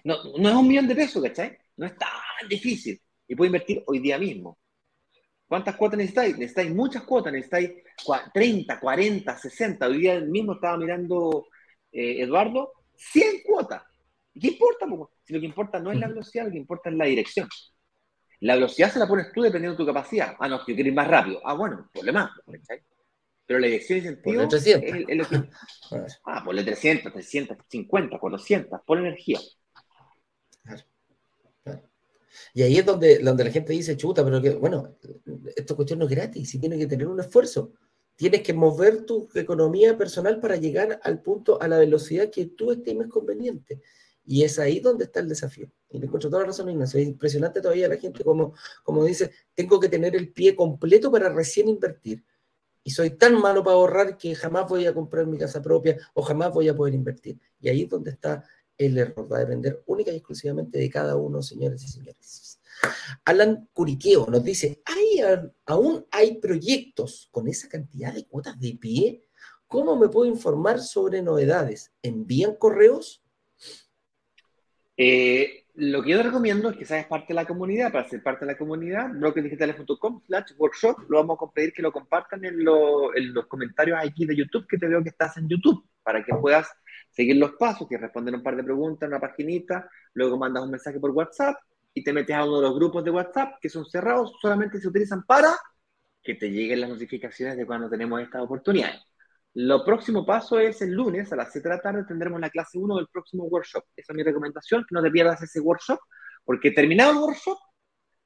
[0.05, 1.59] no, no es un millón de pesos, ¿cachai?
[1.77, 2.99] No es tan difícil.
[3.29, 4.57] Y puedo invertir hoy día mismo.
[5.47, 6.39] ¿Cuántas cuotas necesitáis?
[6.39, 7.71] Necesitáis muchas cuotas, necesitáis
[8.33, 9.89] 30, 40, 60.
[9.89, 11.49] Hoy día mismo estaba mirando
[11.93, 13.83] eh, Eduardo, 100 cuotas.
[14.39, 14.87] ¿Qué importa?
[15.25, 17.49] Si lo que importa no es la velocidad, lo que importa es la dirección.
[18.41, 20.35] La velocidad se la pones tú dependiendo de tu capacidad.
[20.39, 21.41] Ah, no, yo quiero ir más rápido.
[21.45, 22.35] Ah, bueno, problema.
[23.47, 25.43] Pero la dirección y sentido es, es, lo que...
[26.25, 29.41] Ah, ponle 300, 350, 400, por energía.
[32.55, 34.97] Y ahí es donde, donde la gente dice, chuta, pero que, bueno,
[35.57, 37.73] esta cuestión no es gratis, y tiene que tener un esfuerzo
[38.21, 42.71] tienes que mover tu economía personal para llegar al punto, a la velocidad que tú
[42.71, 43.81] estimes conveniente.
[44.27, 45.71] Y es ahí donde está el desafío.
[45.89, 47.01] Y le encuentro toda la razón, Ignacio.
[47.01, 48.53] Es impresionante todavía la gente como,
[48.85, 52.23] como dice, tengo que tener el pie completo para recién invertir.
[52.85, 56.21] Y soy tan malo para ahorrar que jamás voy a comprar mi casa propia o
[56.21, 57.41] jamás voy a poder invertir.
[57.59, 58.45] Y ahí es donde está
[58.77, 59.33] el error.
[59.33, 62.50] Va a depender única y exclusivamente de cada uno, señores y señores.
[63.25, 65.21] Alan Curiqueo nos dice, ¿hay,
[65.67, 69.25] ¿aún hay proyectos con esa cantidad de cuotas de pie?
[69.67, 71.93] ¿Cómo me puedo informar sobre novedades?
[72.03, 73.23] ¿Envían correos?
[74.97, 77.93] Eh, lo que yo te recomiendo es que seas parte de la comunidad.
[77.93, 81.93] Para ser parte de la comunidad, brokerdigitales.com slash workshop, lo vamos a pedir que lo
[81.93, 85.87] compartan en, en, los comentarios aquí de YouTube, que te veo que estás en YouTube,
[86.03, 86.69] para que puedas
[87.11, 90.73] seguir los pasos, que responder un par de preguntas en una paginita, luego mandas un
[90.73, 91.57] mensaje por WhatsApp
[91.95, 94.89] y te metes a uno de los grupos de WhatsApp que son cerrados, solamente se
[94.89, 95.57] utilizan para
[96.23, 99.01] que te lleguen las notificaciones de cuando tenemos estas oportunidades.
[99.55, 102.79] Lo próximo paso es el lunes a las 7 de la tarde tendremos la clase
[102.79, 103.85] 1 del próximo workshop.
[103.97, 105.99] Esa es mi recomendación, que no te pierdas ese workshop,
[106.45, 107.59] porque terminado el workshop,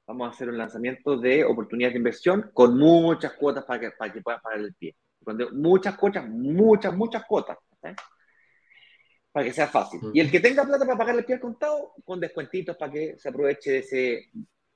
[0.05, 4.13] vamos a hacer un lanzamiento de oportunidades de inversión con muchas cuotas para que, para
[4.13, 4.95] que puedas pagar el pie.
[5.53, 7.57] Muchas cuotas, muchas, muchas cuotas
[9.35, 9.99] para que sea fácil.
[10.13, 13.17] Y el que tenga plata para pagar el pie al contado, con descuentitos para que
[13.17, 14.29] se aproveche de, ese,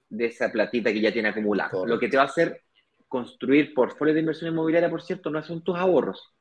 [0.10, 1.72] de esa platita que ya tiene acumulada.
[1.86, 2.64] Lo que te va a hacer
[3.08, 6.36] construir portfolio de inversión inmobiliaria, por cierto, no son tus ahorros.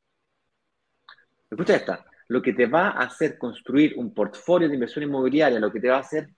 [1.49, 2.07] Escucha esta.
[2.27, 5.89] Lo que te va a hacer construir un portfolio de inversión inmobiliaria, lo que te
[5.89, 6.29] va a hacer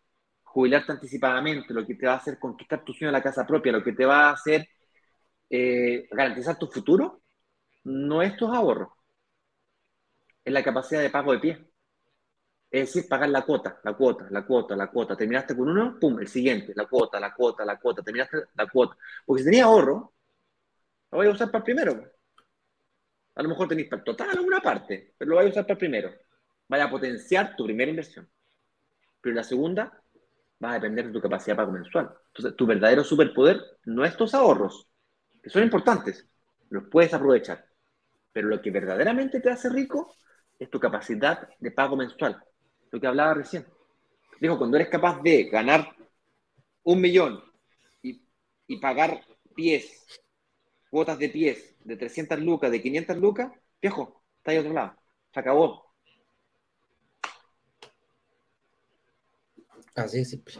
[0.42, 3.72] jubilarte anticipadamente, lo que te va a hacer conquistar tu sueño de la casa propia,
[3.72, 4.68] lo que te va a hacer
[5.48, 7.22] eh, garantizar tu futuro,
[7.84, 8.90] no es tus ahorros
[10.44, 11.69] es la capacidad de pago de pie.
[12.70, 15.16] Es decir, pagar la cuota, la cuota, la cuota, la cuota.
[15.16, 18.02] Terminaste con uno, pum, el siguiente, la cuota, la cuota, la cuota.
[18.02, 18.96] Terminaste la cuota.
[19.26, 20.12] Porque si tenías ahorro,
[21.10, 22.12] lo voy a usar para el primero.
[23.34, 25.72] A lo mejor tenéis para el total alguna parte, pero lo voy a usar para
[25.72, 26.12] el primero.
[26.68, 28.28] Vaya a potenciar tu primera inversión.
[29.20, 30.00] Pero la segunda
[30.62, 32.10] va a depender de tu capacidad pago mensual.
[32.28, 34.86] Entonces, tu verdadero superpoder no es tus ahorros,
[35.42, 36.24] que son importantes,
[36.68, 37.66] los puedes aprovechar.
[38.32, 40.14] Pero lo que verdaderamente te hace rico
[40.56, 42.40] es tu capacidad de pago mensual
[42.90, 43.66] lo que hablaba recién.
[44.40, 45.94] Dijo, cuando eres capaz de ganar
[46.82, 47.42] un millón
[48.02, 49.20] y, pagar
[49.54, 50.06] pies,
[50.90, 54.96] cuotas de pies de 300 lucas, de 500 lucas, viejo, está ahí otro lado.
[55.32, 55.92] Se acabó.
[59.94, 60.54] Así es simple.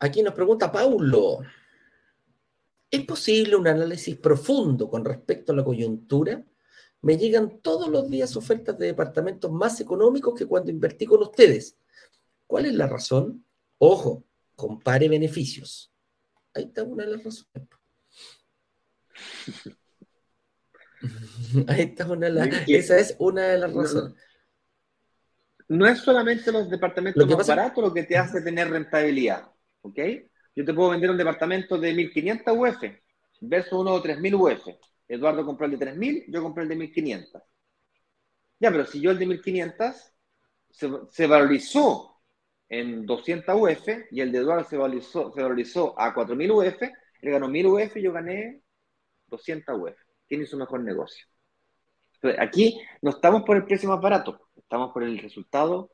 [0.00, 1.40] Aquí nos pregunta Paulo.
[2.90, 6.42] ¿Es posible un análisis profundo con respecto a la coyuntura?
[7.02, 11.76] Me llegan todos los días ofertas de departamentos más económicos que cuando invertí con ustedes.
[12.46, 13.44] ¿Cuál es la razón?
[13.78, 14.24] Ojo,
[14.54, 15.92] compare beneficios.
[16.54, 17.68] Ahí está una de las razones.
[21.68, 24.14] Ahí está una de las Esa es una de las razones.
[25.68, 29.50] No, es solamente los departamentos más baratos lo que te hace tener rentabilidad.
[29.82, 29.98] ¿Ok?
[30.54, 32.82] Yo te puedo vender un departamento de 1500 UF
[33.40, 34.68] versus uno de 3000 UF.
[35.08, 37.42] Eduardo compró el de 3.000, yo compré el de 1.500.
[38.58, 40.12] Ya, pero si yo el de 1.500
[40.70, 42.20] se, valorizó
[42.68, 47.30] en 200 UF y el de Eduardo se valorizó, se valorizó a 4.000 UF, él
[47.30, 48.62] ganó 1.000 UF y yo gané
[49.28, 49.96] 200 UF.
[50.26, 51.26] ¿Quién hizo mejor negocio?
[52.14, 55.92] Entonces, aquí no estamos por el precio más barato, estamos por el resultado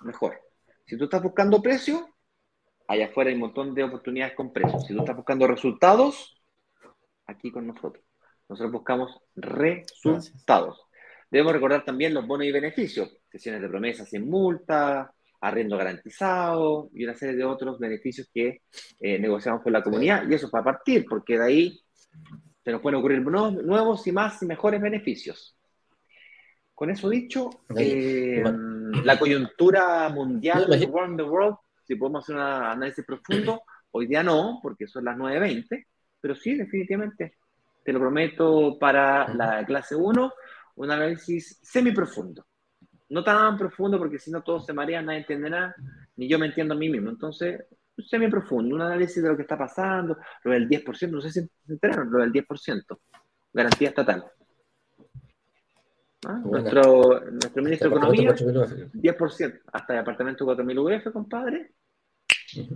[0.00, 0.38] mejor.
[0.86, 2.08] Si tú estás buscando precio,
[2.86, 4.86] allá afuera hay un montón de oportunidades con precios.
[4.86, 6.42] Si tú estás buscando resultados,
[7.26, 8.04] aquí con nosotros.
[8.52, 10.86] Nosotros buscamos resultados.
[11.30, 17.04] Debemos recordar también los bonos y beneficios, sesiones de promesas sin multa, arriendo garantizado y
[17.04, 18.60] una serie de otros beneficios que
[19.00, 20.28] eh, negociamos con la comunidad.
[20.28, 21.80] Y eso para partir, porque de ahí
[22.62, 25.56] se nos pueden ocurrir nuevos y más y mejores beneficios.
[26.74, 28.44] Con eso dicho, eh,
[29.02, 34.60] la coyuntura mundial, World the World, si podemos hacer un análisis profundo, hoy día no,
[34.62, 35.86] porque son las 9.20,
[36.20, 37.36] pero sí, definitivamente
[37.84, 40.32] te lo prometo para la clase 1,
[40.76, 42.46] un análisis semi-profundo.
[43.08, 45.74] No tan profundo porque si no todos se marean, nadie entenderá,
[46.16, 47.10] ni yo me entiendo a mí mismo.
[47.10, 47.64] Entonces,
[47.98, 51.72] semi-profundo, un análisis de lo que está pasando, lo del 10%, no sé si se
[51.72, 52.98] enteraron, lo del 10%,
[53.52, 54.24] garantía estatal.
[56.24, 56.40] ¿Ah?
[56.44, 61.72] Nuestro, nuestro ministro de Economía, 10%, hasta el apartamento 4.000 UF, compadre,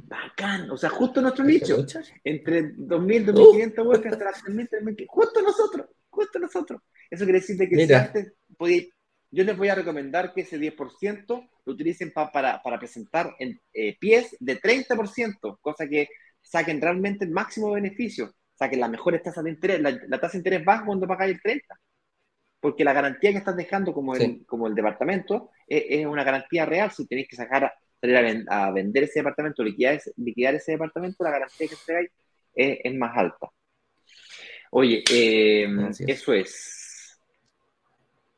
[0.04, 1.84] Bacán, o sea, justo nuestro nicho.
[2.24, 3.92] Entre 2.000, 2.500 uh.
[3.92, 6.80] hasta las 3.000, justo nosotros, justo nosotros.
[7.10, 8.32] Eso quiere decir que si antes
[9.30, 11.26] yo les voy a recomendar que ese 10%
[11.64, 16.08] lo utilicen para, para, presentar en eh, pies de 30%, cosa que
[16.40, 20.64] saquen realmente el máximo beneficio, saquen las mejores tasas de interés, la, tasa de interés
[20.64, 21.60] baja cuando pagáis el 30%.
[22.60, 26.64] Porque la garantía que estás dejando como el, como el departamento es, es, una garantía
[26.64, 27.70] real si tenéis que sacar
[28.00, 32.10] salir a, vender ese departamento, liquidar ese, liquidar ese departamento, la garantía que se
[32.54, 33.50] es, es más alta.
[34.70, 35.66] Oye, eh,
[36.06, 37.18] eso es.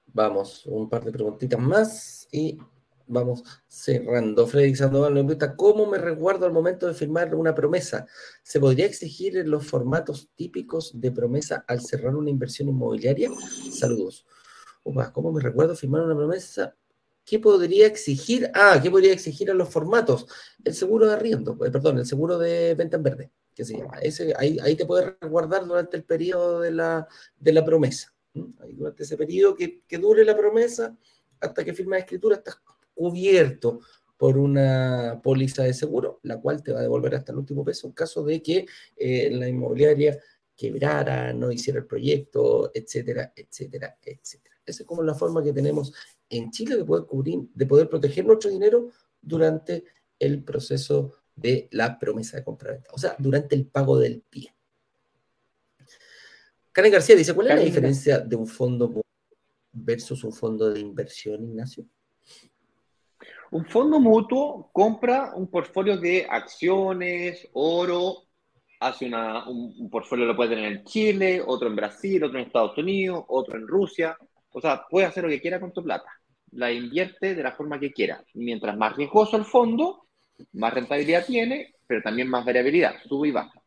[0.06, 2.58] Vamos, un par de preguntitas más y
[3.06, 4.46] vamos cerrando.
[4.46, 8.06] Freddy Sandoval me pregunta, ¿cómo me resguardo al momento de firmar una promesa?
[8.42, 13.30] ¿Se podría exigir en los formatos típicos de promesa al cerrar una inversión inmobiliaria?
[13.70, 14.26] Saludos.
[15.12, 16.74] ¿Cómo me recuerdo firmar una promesa?
[17.28, 18.50] ¿Qué podría exigir?
[18.54, 20.26] Ah, ¿qué podría exigir a los formatos?
[20.64, 23.98] El seguro de arriendo, eh, perdón, el seguro de venta en verde, que se llama.
[24.36, 27.06] Ahí, te puedes resguardar durante el periodo de la,
[27.38, 28.14] de la promesa.
[28.32, 30.96] durante ese periodo que, dure la promesa,
[31.40, 32.60] hasta que firma la escritura, estás
[32.94, 33.80] cubierto
[34.16, 37.86] por una póliza de seguro, la cual te va a devolver hasta el último peso
[37.86, 38.66] en caso de que
[38.96, 40.18] eh, la inmobiliaria
[40.56, 44.56] quebrara, no hiciera el proyecto, etcétera, etcétera, etcétera.
[44.66, 45.92] Esa es como la forma que tenemos
[46.30, 49.84] en Chile de poder cubrir, de poder proteger nuestro dinero durante
[50.18, 54.54] el proceso de la promesa de compra-venta, o sea, durante el pago del pie.
[56.72, 59.02] Karen García dice, ¿cuál es la diferencia de un fondo
[59.72, 61.84] versus un fondo de inversión, Ignacio?
[63.50, 68.28] Un fondo mutuo compra un portfolio de acciones, oro,
[68.80, 72.46] hace una, un, un, portfolio lo puede tener en Chile, otro en Brasil, otro en
[72.46, 74.16] Estados Unidos, otro en Rusia.
[74.58, 76.10] O sea, puede hacer lo que quiera con tu plata
[76.52, 78.22] la invierte de la forma que quiera.
[78.34, 80.08] Mientras más riesgoso el fondo,
[80.52, 83.60] más rentabilidad tiene, pero también más variabilidad, sube y baja.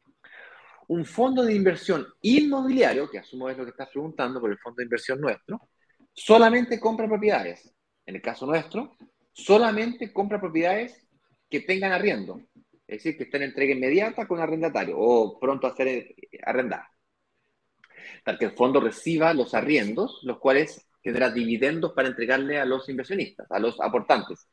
[0.87, 4.77] Un fondo de inversión inmobiliario, que asumo es lo que estás preguntando por el fondo
[4.77, 5.69] de inversión nuestro,
[6.13, 7.73] solamente compra propiedades.
[8.05, 8.97] En el caso nuestro,
[9.31, 11.07] solamente compra propiedades
[11.49, 12.41] que tengan arriendo.
[12.87, 16.13] Es decir, que estén en entrega inmediata con arrendatario o pronto a ser
[16.43, 16.90] arrendada.
[18.24, 22.88] Para que el fondo reciba los arriendos, los cuales tendrá dividendos para entregarle a los
[22.89, 24.47] inversionistas, a los aportantes.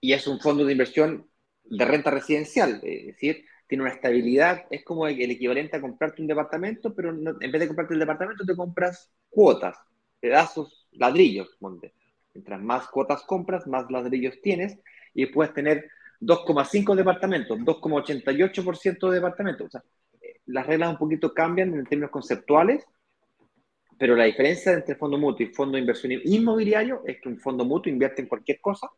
[0.00, 1.28] Y es un fondo de inversión
[1.64, 6.28] de renta residencial, es decir, tiene una estabilidad, es como el equivalente a comprarte un
[6.28, 9.78] departamento, pero en vez de comprarte el departamento te compras cuotas,
[10.20, 11.56] pedazos, ladrillos.
[12.34, 14.78] Mientras más cuotas compras, más ladrillos tienes
[15.14, 15.88] y puedes tener
[16.20, 19.66] 2,5 departamentos, 2,88% de departamentos.
[19.66, 19.82] O sea,
[20.46, 22.84] las reglas un poquito cambian en términos conceptuales,
[23.98, 27.64] pero la diferencia entre fondo mutuo y fondo de inversión inmobiliario es que un fondo
[27.64, 28.88] mutuo invierte en cualquier cosa,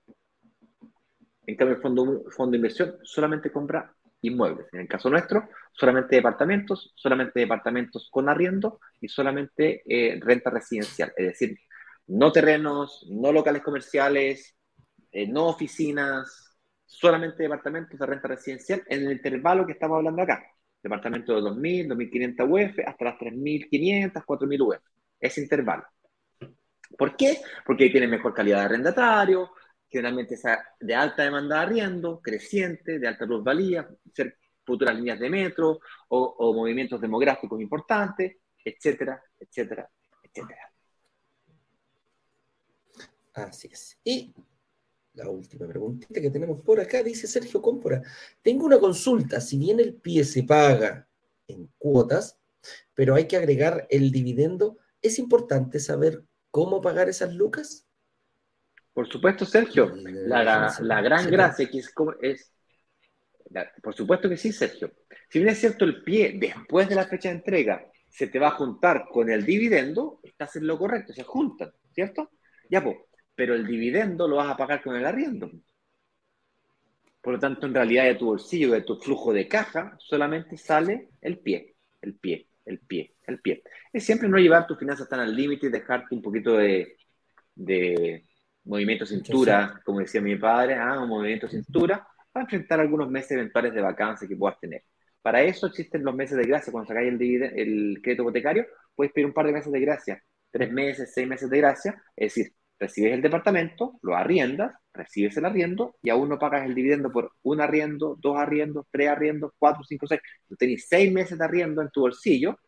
[1.46, 4.66] en cambio el fondo, fondo de inversión solamente compra inmuebles.
[4.72, 11.12] En el caso nuestro, solamente departamentos, solamente departamentos con arriendo y solamente eh, renta residencial,
[11.16, 11.58] es decir,
[12.06, 14.56] no terrenos, no locales comerciales,
[15.10, 20.42] eh, no oficinas, solamente departamentos de renta residencial en el intervalo que estamos hablando acá.
[20.84, 24.82] Departamento de 2.000, 2.500 UF hasta las 3.500, 4.000 UF.
[25.18, 25.84] Ese intervalo.
[26.98, 27.38] ¿Por qué?
[27.64, 29.50] Porque ahí tiene mejor calidad de arrendatario,
[29.88, 35.30] generalmente esa de alta demanda de arriendo, creciente, de alta plusvalía, ser futuras líneas de
[35.30, 39.88] metro o, movimientos demográficos importantes, etcétera, etcétera,
[40.22, 40.70] etcétera.
[43.32, 43.98] Así es.
[44.04, 44.34] Y
[45.14, 48.02] la última preguntita que tenemos por acá dice Sergio Cómpora.
[48.42, 49.40] Tengo una consulta.
[49.40, 51.08] Si bien el pie se paga
[51.46, 52.38] en cuotas,
[52.94, 57.86] pero hay que agregar el dividendo, ¿es importante saber cómo pagar esas lucas?
[58.92, 59.92] Por supuesto, Sergio.
[59.94, 61.92] La, gran gracia que es,
[62.22, 62.52] es
[63.82, 64.92] por supuesto que sí, Sergio.
[65.28, 68.48] Si bien es cierto el pie después de la fecha de entrega se te va
[68.48, 72.30] a juntar con el dividendo, estás en lo correcto, se juntan, ¿cierto?
[72.70, 72.96] Ya, pues,
[73.34, 75.50] pero el dividendo lo vas a pagar con el arriendo.
[77.20, 81.08] Por lo tanto, en realidad de tu bolsillo, de tu flujo de caja, solamente sale
[81.20, 83.62] el pie, el pie, el pie, el pie.
[83.92, 86.96] Es siempre no llevar tus finanzas tan al límite y dejarte un poquito de
[88.64, 93.74] movimiento cintura, como decía mi padre, ah, un movimiento cintura, para enfrentar algunos meses eventuales
[93.74, 94.82] de vacancia que puedas tener.
[95.22, 96.72] Para eso existen los meses de gracia.
[96.72, 100.70] Cuando sacáis el, el crédito hipotecario, puedes pedir un par de meses de gracia, tres
[100.72, 105.96] meses, seis meses de gracia, es decir, recibes el departamento, lo arriendas, recibes el arriendo
[106.02, 110.06] y aún no pagas el dividendo por un arriendo, dos arriendos, tres arriendos, cuatro, cinco,
[110.06, 110.20] seis.
[110.48, 112.58] Tú tenés seis meses de arriendo en tu bolsillo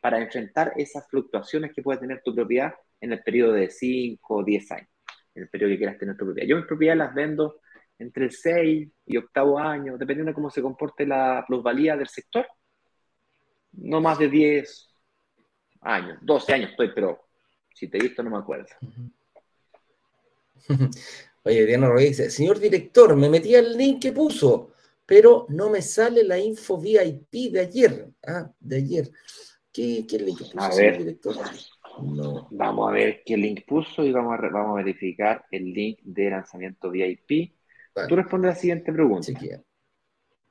[0.00, 4.44] para enfrentar esas fluctuaciones que puede tener tu propiedad en el periodo de cinco o
[4.44, 4.88] diez años
[5.36, 6.48] en el periodo que quieras tener tu propiedad.
[6.48, 7.60] Yo mis propiedades las vendo
[7.98, 12.46] entre el 6 y octavo año, dependiendo de cómo se comporte la plusvalía del sector.
[13.72, 14.88] No más de 10
[15.82, 17.28] años, 12 años estoy, pero
[17.74, 18.66] si te he visto no me acuerdo.
[21.44, 24.72] Oye, Diana Rodríguez dice, señor director, me metí al link que puso,
[25.04, 28.08] pero no me sale la info VIP de ayer.
[28.26, 29.10] Ah, de ayer.
[29.72, 31.36] ¿Qué, qué link puso, señor director?
[32.50, 36.30] Vamos a ver qué link puso y vamos a, vamos a verificar el link de
[36.30, 37.54] lanzamiento VIP.
[38.08, 39.26] Tú respondes a la siguiente pregunta.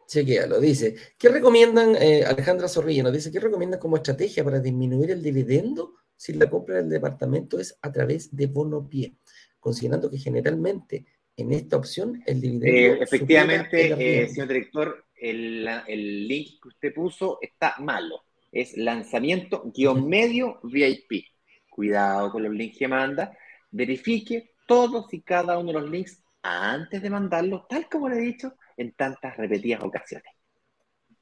[0.08, 0.48] Chequea.
[0.48, 5.12] lo Dice, ¿qué recomiendan, eh, Alejandra Zorrilla nos dice, ¿qué recomiendan como estrategia para disminuir
[5.12, 9.18] el dividendo si la compra del departamento es a través de bono pie?
[9.66, 12.68] Considerando que generalmente en esta opción el dividendo...
[12.68, 18.26] Eh, efectivamente, eh, señor director, el, el, link que usted puso está malo.
[18.52, 21.26] Es lanzamiento-medio VIP
[21.68, 23.36] cuidado con los links que manda,
[23.72, 28.22] verifique todos y cada uno de los links antes de mandarlos, tal como le he
[28.22, 30.32] dicho en tantas repetidas ocasiones.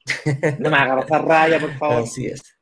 [0.60, 2.02] No me haga pasar raya, por favor.
[2.02, 2.53] Así es.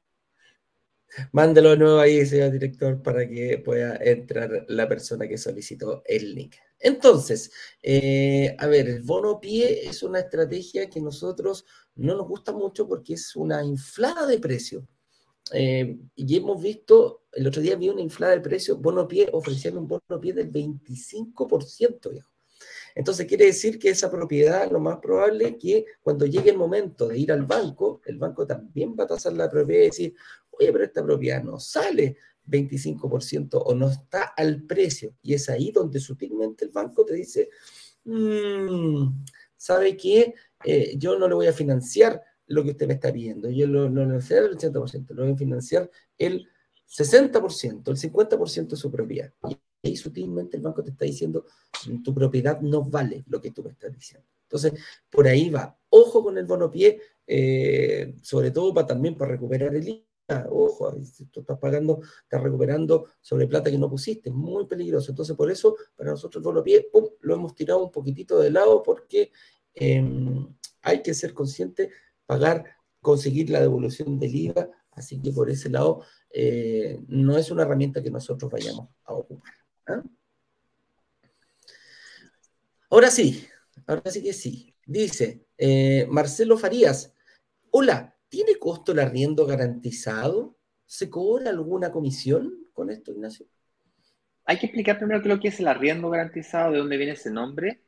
[1.33, 6.35] Mándelo de nuevo ahí, señor director, para que pueda entrar la persona que solicitó el
[6.35, 6.55] link.
[6.79, 7.53] Entonces,
[7.83, 11.65] eh, a ver, el bono pie es una estrategia que nosotros
[11.97, 14.87] no nos gusta mucho porque es una inflada de precio.
[15.53, 19.81] Eh, y hemos visto, el otro día vi una inflada de precio, bono pie, ofreciendo
[19.81, 22.33] un bono pie del 25%, viejo.
[22.95, 27.09] Entonces quiere decir que esa propiedad, lo más probable es que cuando llegue el momento
[27.09, 30.15] de ir al banco, el banco también va a tasar la propiedad y decir,
[30.53, 32.17] oye, pero esta propiedad no sale
[32.47, 35.15] 25% o no está al precio.
[35.23, 37.51] Y es ahí donde sutilmente el banco te dice,
[38.05, 39.25] mmm,
[39.57, 40.35] ¿sabe qué?
[40.65, 43.49] Eh, yo no le voy a financiar lo que usted me está pidiendo.
[43.51, 46.49] Yo no lo voy a financiar el 80%, lo voy a financiar el
[46.87, 49.33] 60%, el 50% de su propiedad.
[49.49, 51.47] Y ahí sutilmente el banco te está diciendo,
[52.05, 54.27] tu propiedad no vale lo que tú me estás diciendo.
[54.43, 54.75] Entonces,
[55.09, 55.79] por ahí va.
[55.89, 60.05] Ojo con el bono pie, eh, sobre todo para también para recuperar el
[60.51, 65.11] ojo, si tú estás pagando, estás recuperando sobre plata que no pusiste, muy peligroso.
[65.11, 66.87] Entonces, por eso, para nosotros los pies,
[67.21, 69.33] lo hemos tirado un poquitito de lado porque
[69.75, 70.47] em,
[70.83, 71.91] hay que ser consciente,
[72.27, 72.65] pagar,
[73.01, 78.03] conseguir la devolución del IVA, así que por ese lado eh, no es una herramienta
[78.03, 79.53] que nosotros vayamos a ocupar.
[79.87, 80.03] ¿ah?
[82.91, 83.47] Ahora sí,
[83.87, 84.69] ahora sí que sí.
[84.85, 87.15] Dice eh, Marcelo Farías,
[87.71, 90.57] hola, ¿tiene costo el arriendo garantizado?
[90.87, 93.47] ¿Se cobra alguna comisión con esto, Ignacio?
[94.47, 97.13] Hay que explicar primero qué es lo que es el arriendo garantizado, de dónde viene
[97.13, 97.83] ese nombre.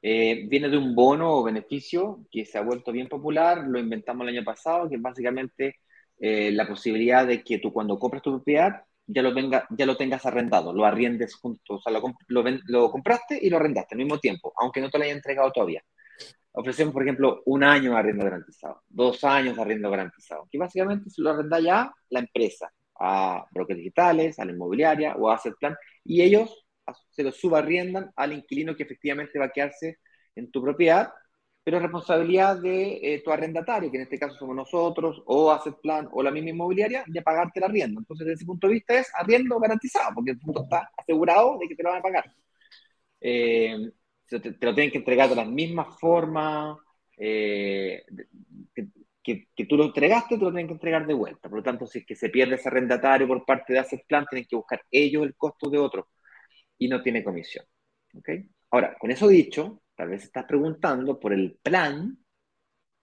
[0.00, 4.22] Eh, viene de un bono o beneficio que se ha vuelto bien popular, lo inventamos
[4.22, 5.80] el año pasado, que es básicamente
[6.20, 9.96] eh, la posibilidad de que tú cuando compras tu propiedad ya lo, venga, ya lo
[9.96, 14.20] tengas arrendado, lo arriendes juntos, o sea, lo, lo, compraste y lo arrendaste al mismo
[14.20, 15.82] tiempo, aunque no te lo haya entregado todavía.
[16.58, 21.08] Ofrecemos, por ejemplo, un año de arriendo garantizado, dos años de arriendo garantizado, que básicamente
[21.08, 25.54] se lo arrenda ya la empresa a brokers digitales, a la inmobiliaria o a Asset
[25.60, 26.66] Plan, y ellos
[27.10, 29.98] se lo subarriendan al inquilino que efectivamente va a quedarse
[30.34, 31.12] en tu propiedad,
[31.62, 35.76] pero es responsabilidad de eh, tu arrendatario, que en este caso somos nosotros, o Asset
[35.80, 38.00] Plan, o la misma inmobiliaria, de pagarte el arriendo.
[38.00, 41.68] Entonces, desde ese punto de vista es arriendo garantizado, porque el punto está asegurado de
[41.68, 42.24] que te lo van a pagar.
[43.20, 43.90] Eh,
[44.28, 46.78] te, lo tienen que entregar de la misma forma
[47.16, 48.04] eh,
[49.22, 51.48] que, que, tú lo entregaste, te lo tienen que entregar de vuelta.
[51.48, 54.26] Por lo tanto, si es que se pierde ese arrendatario por parte de Asset Plan,
[54.28, 56.08] tienen que buscar ellos el costo de otro
[56.78, 57.64] y no tiene comisión.
[58.14, 58.48] ¿okay?
[58.70, 62.18] Ahora, con eso dicho, tal vez estás preguntando por el plan.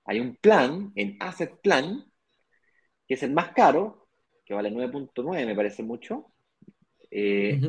[0.06, 2.06] Hay un plan en Asset Plan,
[3.08, 4.08] que es el más caro,
[4.46, 6.32] que vale 9.9, me parece mucho.
[7.12, 7.60] Eh,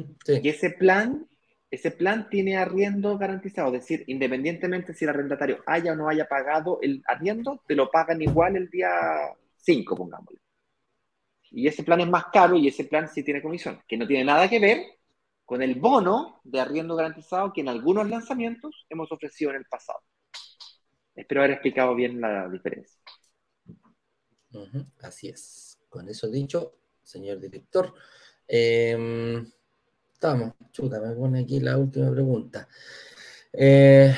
[0.43, 1.27] y ese plan,
[1.71, 6.29] ese plan tiene arriendo garantizado, es decir, independientemente si el arrendatario haya o no haya
[6.29, 8.89] pagado el arriendo, te lo pagan igual el día
[9.57, 10.39] 5, pongámosle.
[11.51, 14.25] Y ese plan es más caro y ese plan sí tiene comisión, que no tiene
[14.25, 14.97] nada que ver
[15.45, 20.01] con el bono de arriendo garantizado que en algunos lanzamientos hemos ofrecido en el pasado.
[21.15, 23.01] Espero haber explicado bien la diferencia.
[25.03, 25.79] así es.
[25.89, 27.95] Con eso dicho, señor director,
[28.49, 29.51] em,
[30.17, 32.67] estamos, chuta, me pone aquí la última pregunta.
[33.53, 34.15] Eh,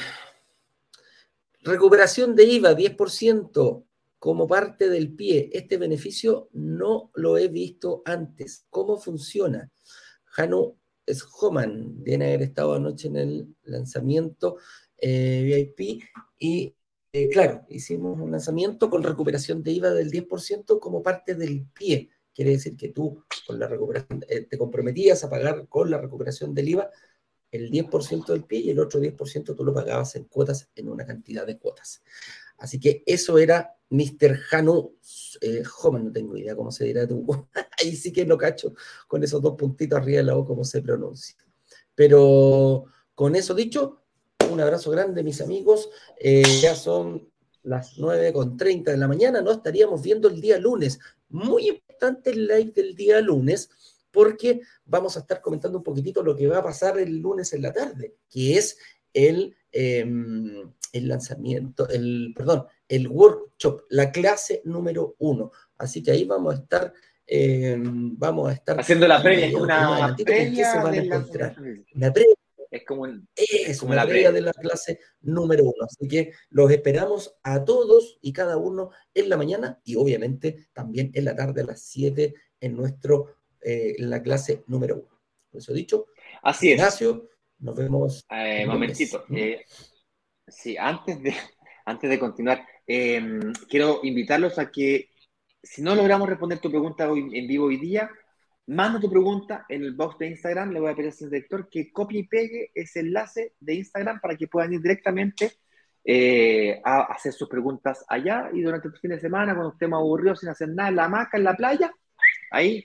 [1.62, 3.84] recuperación de IVA 10%
[4.20, 5.50] como parte del pie.
[5.52, 8.64] Este beneficio no lo he visto antes.
[8.70, 9.72] ¿Cómo funciona?
[10.24, 14.58] Janu, es Homan, viene haber estado anoche en el lanzamiento
[14.98, 16.04] eh, VIP
[16.38, 16.74] y
[17.12, 22.10] eh, claro, hicimos un lanzamiento con recuperación de IVA del 10% como parte del pie.
[22.38, 26.54] Quiere decir que tú con la recuperación, eh, te comprometías a pagar con la recuperación
[26.54, 26.88] del IVA
[27.50, 31.04] el 10% del pie y el otro 10% tú lo pagabas en cuotas, en una
[31.04, 32.00] cantidad de cuotas.
[32.58, 34.38] Así que eso era Mr.
[34.52, 34.94] Hanu
[35.40, 37.26] eh, no tengo idea cómo se dirá tú.
[37.82, 38.72] Ahí sí que no cacho
[39.08, 41.34] con esos dos puntitos arriba de la O cómo se pronuncia.
[41.92, 42.84] Pero
[43.16, 44.04] con eso dicho,
[44.48, 45.90] un abrazo grande, mis amigos.
[46.20, 47.28] Eh, ya son
[47.64, 51.00] las 9.30 de la mañana, no estaríamos viendo el día lunes.
[51.30, 53.70] Muy importante el live del día lunes,
[54.10, 57.62] porque vamos a estar comentando un poquitito lo que va a pasar el lunes en
[57.62, 58.78] la tarde, que es
[59.12, 65.50] el, em, el lanzamiento, el, perdón, el workshop, la clase número uno.
[65.76, 66.92] Así que ahí vamos a estar,
[67.26, 71.56] em, vamos a estar haciendo la previa, una, previa se van a encontrar.
[71.94, 72.34] La previa
[72.70, 75.84] es como, es como la previa de la clase número uno.
[75.84, 81.10] Así que los esperamos a todos y cada uno en la mañana y obviamente también
[81.14, 85.20] en la tarde a las 7 en nuestro eh, en la clase número uno.
[85.50, 86.06] Por eso dicho,
[86.42, 86.78] así es.
[86.78, 87.28] Ignacio,
[87.58, 88.26] nos vemos.
[88.30, 89.24] Eh, momentito.
[89.34, 89.64] Eh,
[90.46, 91.34] sí, antes de,
[91.86, 95.10] antes de continuar, em, quiero invitarlos a que,
[95.62, 98.10] si no logramos responder tu pregunta hoy, en vivo hoy día,
[98.68, 100.72] manda tu pregunta en el box de Instagram.
[100.72, 104.36] Le voy a pedir al director que copie y pegue ese enlace de Instagram para
[104.36, 105.52] que puedan ir directamente
[106.04, 110.40] eh, a hacer sus preguntas allá y durante el fin de semana, cuando estemos aburridos
[110.40, 111.92] sin hacer nada en la hamaca, en la playa,
[112.50, 112.84] ahí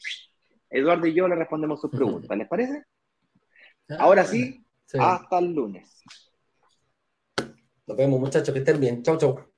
[0.70, 2.36] Eduardo y yo le respondemos sus preguntas.
[2.36, 2.84] ¿Les parece?
[3.90, 4.66] Ah, Ahora sí,
[5.00, 6.04] hasta el lunes.
[7.86, 9.04] Nos vemos, muchachos, que estén bien.
[9.04, 9.53] Chau, chau.